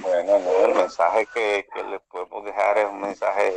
Bueno, 0.00 0.38
el 0.66 0.74
mensaje 0.76 1.28
que, 1.34 1.66
les 1.90 2.00
podemos 2.10 2.42
dejar 2.42 2.78
es 2.78 2.86
un 2.86 3.00
mensaje 3.02 3.52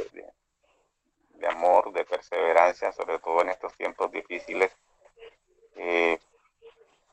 amor, 1.47 1.91
de 1.93 2.05
perseverancia, 2.05 2.91
sobre 2.91 3.19
todo 3.19 3.41
en 3.41 3.49
estos 3.49 3.73
tiempos 3.75 4.11
difíciles. 4.11 4.71
Eh, 5.75 6.19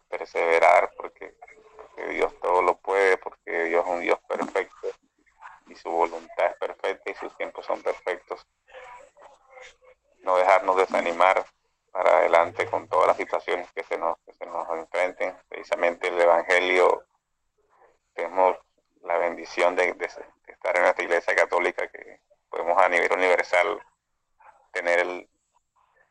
perseverar 0.09 0.93
porque, 0.97 1.35
Dios 2.11 2.39
todo 2.41 2.63
lo 2.63 2.77
puede, 2.77 3.17
porque 3.17 3.65
Dios 3.65 3.85
es 3.85 3.91
un 3.91 4.01
Dios 4.01 4.19
perfecto 4.29 4.89
y 5.69 5.75
su 5.75 5.91
voluntad 5.91 6.47
es 6.47 6.57
perfecta 6.57 7.11
y 7.11 7.15
sus 7.15 7.35
tiempos 7.37 7.65
son 7.65 7.83
perfectos 7.83 8.47
no 10.27 10.37
dejarnos 10.37 10.77
desanimar 10.77 11.47
para 11.93 12.19
adelante 12.19 12.67
con 12.67 12.89
todas 12.89 13.07
las 13.07 13.17
situaciones 13.17 13.71
que 13.73 13.85
se 13.85 13.97
nos, 13.97 14.19
se 14.37 14.45
nos 14.45 14.69
enfrenten. 14.71 15.35
Precisamente 15.49 16.09
el 16.09 16.21
Evangelio, 16.21 17.05
tenemos 18.13 18.59
la 19.03 19.17
bendición 19.19 19.77
de, 19.77 19.97
estar 20.49 20.77
en 20.77 20.85
esta 20.85 21.03
iglesia 21.03 21.35
católica 21.35 21.87
que 21.89 22.21
podemos 22.51 22.77
a 22.83 22.89
nivel 22.89 23.13
universal 23.13 23.81
tener 24.77 25.27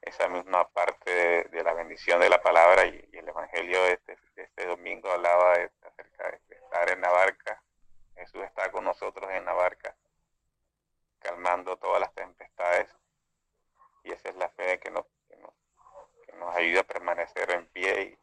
esa 0.02 0.28
misma 0.28 0.68
parte 0.70 1.44
de, 1.52 1.64
la 1.64 1.74
bendición 1.74 2.20
de 2.20 2.30
la 2.30 2.42
palabra 2.42 2.88
y, 2.88 3.10
el 3.14 3.28
Evangelio 3.28 3.84
de 3.84 3.94
este, 3.94 4.18
este 4.38 4.66
domingo 4.66 5.12
hablaba 5.12 5.54
de, 5.54 5.72
acerca 5.84 6.32
de 6.32 6.56
estar 6.56 6.90
en 6.90 7.02
la 7.02 7.12
barca. 7.12 7.62
Jesús 8.16 8.42
está 8.42 8.72
con 8.72 8.84
nosotros 8.84 9.30
en 9.30 9.46
la 9.46 9.54
barca, 9.54 9.96
calmando 11.20 11.78
todas 11.78 12.00
las 12.00 12.12
tempestades 12.16 12.88
y 14.04 14.12
esa 14.12 14.30
es 14.30 14.36
la 14.36 14.50
fe 14.50 14.80
que 14.80 14.90
nos, 14.90 15.06
que 15.28 15.38
nos, 16.38 16.56
ayuda 16.56 16.82
a 16.82 16.84
permanecer 16.84 17.52
en 17.52 17.68
pie 17.68 18.18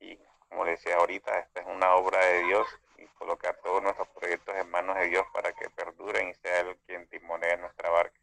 y, 0.00 0.18
como 0.48 0.64
decía 0.64 0.96
ahorita, 0.96 1.38
esta 1.38 1.60
es 1.60 1.66
una 1.66 1.94
obra 1.94 2.24
de 2.26 2.42
Dios 2.42 2.66
y 2.96 3.06
colocar 3.18 3.56
todos 3.62 3.82
nuestros 3.82 4.08
proyectos 4.08 4.56
en 4.56 4.68
manos 4.68 4.96
de 4.96 5.06
Dios 5.06 5.26
para 5.32 5.52
que 5.52 5.70
perduren 5.70 6.28
y 6.28 6.34
sea 6.34 6.60
Él 6.60 6.76
quien 6.86 7.06
timonee 7.08 7.56
nuestra 7.58 7.88
barca. 7.90 8.18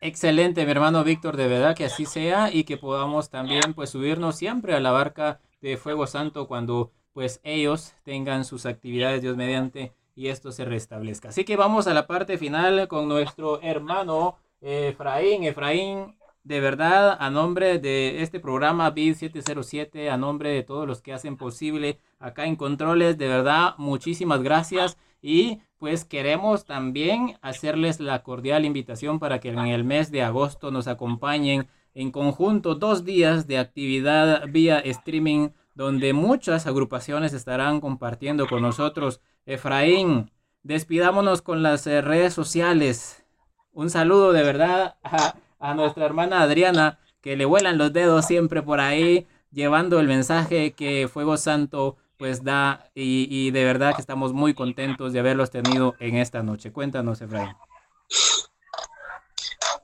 Excelente, 0.00 0.64
mi 0.64 0.70
hermano 0.70 1.04
Víctor, 1.04 1.36
de 1.36 1.48
verdad 1.48 1.74
que 1.74 1.86
así 1.86 2.04
sea 2.04 2.52
y 2.52 2.64
que 2.64 2.76
podamos 2.76 3.30
también 3.30 3.72
pues 3.74 3.90
subirnos 3.90 4.36
siempre 4.36 4.74
a 4.74 4.80
la 4.80 4.90
barca 4.90 5.40
de 5.62 5.78
Fuego 5.78 6.06
Santo 6.06 6.46
cuando 6.46 6.92
pues 7.14 7.40
ellos 7.44 7.94
tengan 8.04 8.44
sus 8.44 8.66
actividades 8.66 9.22
Dios 9.22 9.36
mediante 9.38 9.94
y 10.14 10.28
esto 10.28 10.52
se 10.52 10.66
restablezca. 10.66 11.30
Así 11.30 11.44
que 11.44 11.56
vamos 11.56 11.86
a 11.86 11.94
la 11.94 12.06
parte 12.06 12.36
final 12.36 12.88
con 12.88 13.08
nuestro 13.08 13.60
hermano 13.62 14.36
Efraín. 14.60 15.44
Efraín, 15.44 16.18
de 16.44 16.60
verdad, 16.60 17.16
a 17.18 17.30
nombre 17.30 17.78
de 17.78 18.22
este 18.22 18.38
programa 18.38 18.90
BID 18.90 19.14
707, 19.14 20.10
a 20.10 20.18
nombre 20.18 20.50
de 20.50 20.62
todos 20.62 20.86
los 20.86 21.00
que 21.00 21.14
hacen 21.14 21.38
posible 21.38 22.00
acá 22.18 22.44
en 22.44 22.56
Controles, 22.56 23.16
de 23.16 23.28
verdad, 23.28 23.74
muchísimas 23.78 24.42
gracias 24.42 24.98
y 25.26 25.60
pues 25.78 26.04
queremos 26.04 26.66
también 26.66 27.36
hacerles 27.42 27.98
la 27.98 28.22
cordial 28.22 28.64
invitación 28.64 29.18
para 29.18 29.40
que 29.40 29.48
en 29.48 29.58
el 29.58 29.82
mes 29.82 30.12
de 30.12 30.22
agosto 30.22 30.70
nos 30.70 30.86
acompañen 30.86 31.66
en 31.94 32.12
conjunto 32.12 32.76
dos 32.76 33.04
días 33.04 33.48
de 33.48 33.58
actividad 33.58 34.44
vía 34.48 34.78
streaming 34.78 35.48
donde 35.74 36.12
muchas 36.12 36.68
agrupaciones 36.68 37.32
estarán 37.32 37.80
compartiendo 37.80 38.46
con 38.46 38.62
nosotros. 38.62 39.20
Efraín, 39.46 40.30
despidámonos 40.62 41.42
con 41.42 41.60
las 41.60 41.88
eh, 41.88 42.02
redes 42.02 42.32
sociales. 42.32 43.24
Un 43.72 43.90
saludo 43.90 44.32
de 44.32 44.44
verdad 44.44 44.94
a, 45.02 45.34
a 45.58 45.74
nuestra 45.74 46.06
hermana 46.06 46.42
Adriana, 46.42 47.00
que 47.20 47.34
le 47.34 47.46
vuelan 47.46 47.78
los 47.78 47.92
dedos 47.92 48.26
siempre 48.26 48.62
por 48.62 48.78
ahí, 48.78 49.26
llevando 49.50 49.98
el 49.98 50.06
mensaje 50.06 50.74
que 50.74 51.08
Fuego 51.08 51.36
Santo 51.36 51.96
pues 52.18 52.44
da 52.44 52.90
y, 52.94 53.26
y, 53.30 53.50
de 53.50 53.64
verdad 53.64 53.94
que 53.94 54.00
estamos 54.00 54.32
muy 54.32 54.54
contentos 54.54 55.12
de 55.12 55.20
haberlos 55.20 55.50
tenido 55.50 55.94
en 56.00 56.16
esta 56.16 56.42
noche. 56.42 56.72
Cuéntanos, 56.72 57.20
Efraín. 57.20 57.54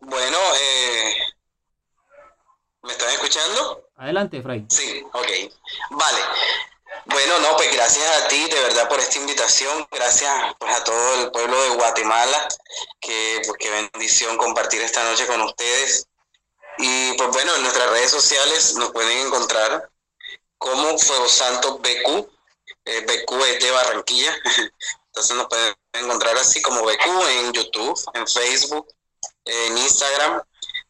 Bueno, 0.00 0.38
eh, 0.60 1.14
¿me 2.82 2.92
están 2.92 3.10
escuchando? 3.10 3.88
Adelante, 3.96 4.38
Efraín. 4.38 4.68
Sí, 4.70 5.02
ok. 5.12 5.28
Vale. 5.90 6.18
Bueno, 7.06 7.38
no, 7.40 7.56
pues 7.56 7.72
gracias 7.72 8.22
a 8.22 8.28
ti 8.28 8.48
de 8.48 8.60
verdad 8.62 8.88
por 8.88 9.00
esta 9.00 9.18
invitación, 9.18 9.86
gracias 9.90 10.32
pues, 10.58 10.74
a 10.74 10.84
todo 10.84 11.22
el 11.22 11.30
pueblo 11.32 11.60
de 11.62 11.70
Guatemala, 11.70 12.48
que 13.00 13.42
pues 13.44 13.58
qué 13.58 13.70
bendición 13.70 14.36
compartir 14.36 14.80
esta 14.82 15.02
noche 15.04 15.26
con 15.26 15.40
ustedes. 15.42 16.06
Y 16.78 17.12
pues 17.14 17.30
bueno, 17.30 17.54
en 17.56 17.62
nuestras 17.62 17.90
redes 17.90 18.10
sociales 18.10 18.74
nos 18.76 18.92
pueden 18.92 19.26
encontrar 19.26 19.90
como 20.62 20.96
Fuego 20.96 21.28
Santo 21.28 21.78
BQ. 21.78 22.30
Eh, 22.84 23.00
BQ 23.00 23.32
es 23.46 23.60
de 23.60 23.70
Barranquilla. 23.70 24.32
Entonces 25.06 25.36
nos 25.36 25.46
pueden 25.48 25.74
encontrar 25.92 26.36
así 26.38 26.62
como 26.62 26.82
BQ 26.82 27.06
en 27.30 27.52
YouTube, 27.52 28.00
en 28.14 28.26
Facebook, 28.26 28.86
en 29.44 29.76
Instagram. 29.76 30.42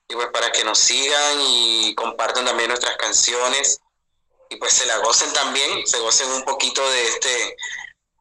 Y 0.09 0.15
pues 0.15 0.29
para 0.29 0.53
que 0.53 0.63
nos 0.65 0.79
sigan 0.79 1.41
y 1.41 1.95
compartan 1.95 2.45
también 2.45 2.69
nuestras 2.69 2.97
canciones. 2.99 3.81
Y 4.51 4.57
pues 4.57 4.75
se 4.75 4.85
la 4.85 4.99
gocen 4.99 5.33
también, 5.33 5.87
se 5.87 5.99
gocen 6.01 6.31
un 6.31 6.45
poquito 6.45 6.89
de 6.91 7.09
este 7.09 7.57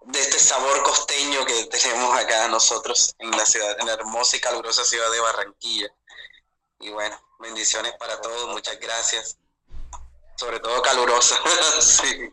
de 0.04 0.20
este 0.20 0.40
sabor 0.40 0.82
costeño 0.82 1.46
que 1.46 1.66
tenemos 1.66 2.18
acá 2.18 2.48
nosotros 2.48 3.14
en 3.20 3.30
la 3.32 3.46
ciudad, 3.46 3.80
en 3.80 3.86
la 3.86 3.94
hermosa 3.94 4.36
y 4.36 4.40
calurosa 4.40 4.84
ciudad 4.84 5.12
de 5.12 5.20
Barranquilla. 5.20 5.94
Y 6.80 6.90
bueno, 6.90 7.22
bendiciones 7.40 7.94
para 8.00 8.20
todos, 8.20 8.50
muchas 8.50 8.80
gracias 8.80 9.38
sobre 10.36 10.60
todo 10.60 10.82
calurosa. 10.82 11.40
sí. 11.82 12.32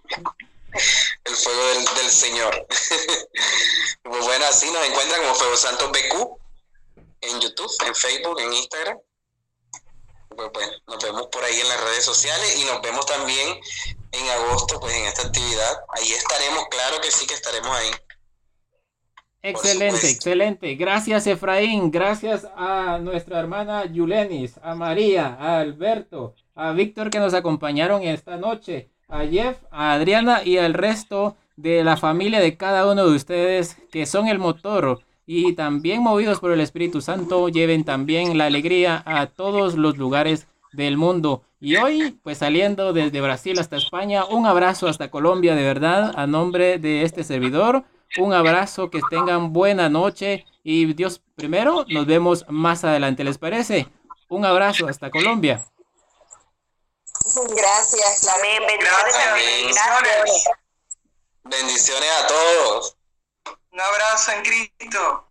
El 1.24 1.36
fuego 1.36 1.66
del, 1.68 1.84
del 1.96 2.10
Señor. 2.10 2.66
pues 4.02 4.24
bueno, 4.24 4.44
así 4.46 4.70
nos 4.70 4.86
encuentran 4.86 5.22
como 5.22 5.34
Fuego 5.34 5.56
Santo 5.56 5.88
BQ 5.88 6.38
en 7.20 7.40
YouTube, 7.40 7.70
en 7.86 7.94
Facebook, 7.94 8.40
en 8.40 8.52
Instagram. 8.52 8.98
Pues 10.28 10.50
bueno, 10.52 10.72
nos 10.86 11.02
vemos 11.02 11.26
por 11.28 11.42
ahí 11.42 11.58
en 11.58 11.68
las 11.68 11.80
redes 11.80 12.04
sociales 12.04 12.58
y 12.60 12.64
nos 12.64 12.80
vemos 12.80 13.06
también 13.06 13.58
en 14.12 14.28
agosto, 14.28 14.78
pues 14.78 14.94
en 14.94 15.04
esta 15.06 15.22
actividad. 15.22 15.80
Ahí 15.96 16.12
estaremos, 16.12 16.68
claro 16.68 17.00
que 17.00 17.10
sí 17.10 17.26
que 17.26 17.34
estaremos 17.34 17.76
ahí. 17.76 17.90
Excelente, 19.42 20.10
excelente. 20.10 20.74
Gracias 20.74 21.26
Efraín, 21.26 21.90
gracias 21.90 22.46
a 22.56 22.98
nuestra 22.98 23.38
hermana 23.38 23.84
Yulenis, 23.86 24.54
a 24.62 24.74
María, 24.74 25.36
a 25.38 25.60
Alberto, 25.60 26.34
a 26.58 26.72
Víctor 26.72 27.10
que 27.10 27.20
nos 27.20 27.34
acompañaron 27.34 28.02
esta 28.02 28.36
noche, 28.36 28.90
a 29.08 29.24
Jeff, 29.24 29.58
a 29.70 29.92
Adriana 29.92 30.42
y 30.44 30.58
al 30.58 30.74
resto 30.74 31.36
de 31.56 31.84
la 31.84 31.96
familia 31.96 32.40
de 32.40 32.56
cada 32.56 32.90
uno 32.90 33.06
de 33.06 33.14
ustedes 33.14 33.76
que 33.92 34.06
son 34.06 34.26
el 34.26 34.40
motor 34.40 35.00
y 35.24 35.52
también 35.52 36.02
movidos 36.02 36.40
por 36.40 36.50
el 36.50 36.60
Espíritu 36.60 37.00
Santo 37.00 37.48
lleven 37.48 37.84
también 37.84 38.36
la 38.36 38.46
alegría 38.46 39.04
a 39.06 39.26
todos 39.26 39.76
los 39.76 39.98
lugares 39.98 40.48
del 40.72 40.96
mundo. 40.96 41.42
Y 41.60 41.76
hoy, 41.76 42.18
pues 42.24 42.38
saliendo 42.38 42.92
desde 42.92 43.20
Brasil 43.20 43.56
hasta 43.60 43.76
España, 43.76 44.24
un 44.24 44.44
abrazo 44.44 44.88
hasta 44.88 45.12
Colombia 45.12 45.54
de 45.54 45.62
verdad 45.62 46.12
a 46.16 46.26
nombre 46.26 46.78
de 46.78 47.02
este 47.02 47.22
servidor. 47.22 47.84
Un 48.18 48.32
abrazo, 48.32 48.90
que 48.90 49.00
tengan 49.10 49.52
buena 49.52 49.88
noche 49.88 50.44
y 50.64 50.92
Dios 50.94 51.22
primero, 51.36 51.84
nos 51.88 52.06
vemos 52.06 52.46
más 52.48 52.82
adelante, 52.82 53.22
¿les 53.22 53.38
parece? 53.38 53.86
Un 54.28 54.44
abrazo 54.44 54.88
hasta 54.88 55.10
Colombia. 55.10 55.62
Gracias, 57.36 58.26
Amén. 58.28 58.62
Bendiciones, 58.66 59.74
Gracias. 59.74 60.00
Gracias. 60.00 60.44
Bendiciones 61.44 62.10
a 62.22 62.26
todos. 62.26 62.96
Un 63.70 63.80
abrazo 63.80 64.32
en 64.32 64.42
Cristo. 64.42 65.24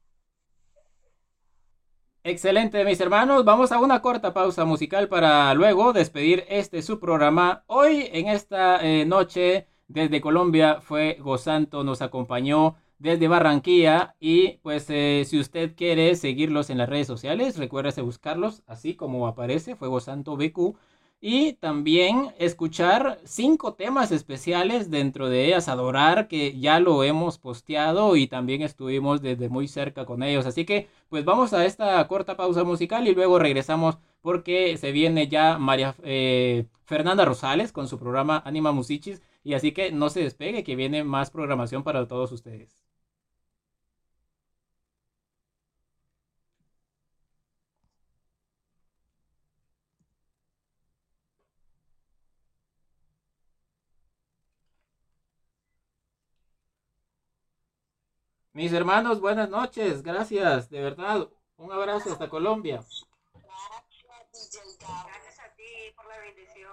Excelente, 2.23 2.83
mis 2.85 2.99
hermanos. 2.99 3.45
Vamos 3.45 3.71
a 3.71 3.79
una 3.79 4.01
corta 4.01 4.31
pausa 4.31 4.63
musical 4.63 5.07
para 5.09 5.53
luego 5.55 5.91
despedir 5.91 6.45
este 6.49 6.83
su 6.83 6.99
programa. 6.99 7.63
Hoy, 7.65 8.09
en 8.11 8.27
esta 8.27 8.79
eh, 8.85 9.05
noche, 9.05 9.67
desde 9.87 10.21
Colombia, 10.21 10.81
fue 10.81 11.17
Gozanto, 11.19 11.83
nos 11.83 12.03
acompañó 12.03 12.75
desde 12.99 13.27
Barranquilla. 13.27 14.15
Y 14.19 14.57
pues, 14.57 14.85
eh, 14.89 15.23
si 15.27 15.39
usted 15.39 15.75
quiere 15.75 16.15
seguirlos 16.15 16.69
en 16.69 16.77
las 16.77 16.89
redes 16.89 17.07
sociales, 17.07 17.57
recuérdese 17.57 18.01
buscarlos 18.01 18.61
así 18.67 18.95
como 18.95 19.25
aparece, 19.27 19.75
Fuego 19.75 19.99
Santo 19.99 20.37
BQ. 20.37 20.77
Y 21.19 21.53
también 21.53 22.33
escuchar 22.37 23.19
cinco 23.23 23.73
temas 23.73 24.11
especiales 24.11 24.91
dentro 24.91 25.29
de 25.29 25.45
ellas, 25.45 25.67
Adorar, 25.67 26.27
que 26.27 26.59
ya 26.59 26.79
lo 26.79 27.03
hemos 27.03 27.39
posteado 27.39 28.15
y 28.15 28.27
también 28.27 28.61
estuvimos 28.61 29.21
desde 29.21 29.49
muy 29.49 29.67
cerca 29.67 30.05
con 30.05 30.21
ellos. 30.21 30.45
Así 30.45 30.63
que 30.65 30.87
pues 31.09 31.25
vamos 31.25 31.53
a 31.53 31.65
esta 31.65 32.07
corta 32.07 32.37
pausa 32.37 32.63
musical 32.63 33.07
y 33.07 33.15
luego 33.15 33.39
regresamos 33.39 33.97
porque 34.21 34.77
se 34.77 34.91
viene 34.91 35.27
ya 35.27 35.57
María 35.57 35.95
eh, 36.03 36.65
Fernanda 36.85 37.25
Rosales 37.25 37.71
con 37.71 37.87
su 37.87 37.97
programa 37.97 38.41
Anima 38.45 38.71
Musichis. 38.71 39.21
Y 39.43 39.53
así 39.53 39.71
que 39.71 39.91
no 39.91 40.09
se 40.09 40.21
despegue, 40.21 40.63
que 40.63 40.75
viene 40.75 41.03
más 41.03 41.31
programación 41.31 41.83
para 41.83 42.07
todos 42.07 42.31
ustedes. 42.31 42.86
Mis 58.57 58.73
hermanos, 58.73 59.21
buenas 59.21 59.51
noches. 59.51 60.01
Gracias, 60.01 60.71
de 60.71 60.81
verdad. 60.81 61.29
Un 61.57 61.71
abrazo 61.71 62.11
hasta 62.11 62.27
Colombia. 62.27 62.83
Gracias 64.33 65.39
a 65.39 65.55
ti 65.55 65.93
por 65.95 66.07
la 66.07 66.17
bendición. 66.17 66.71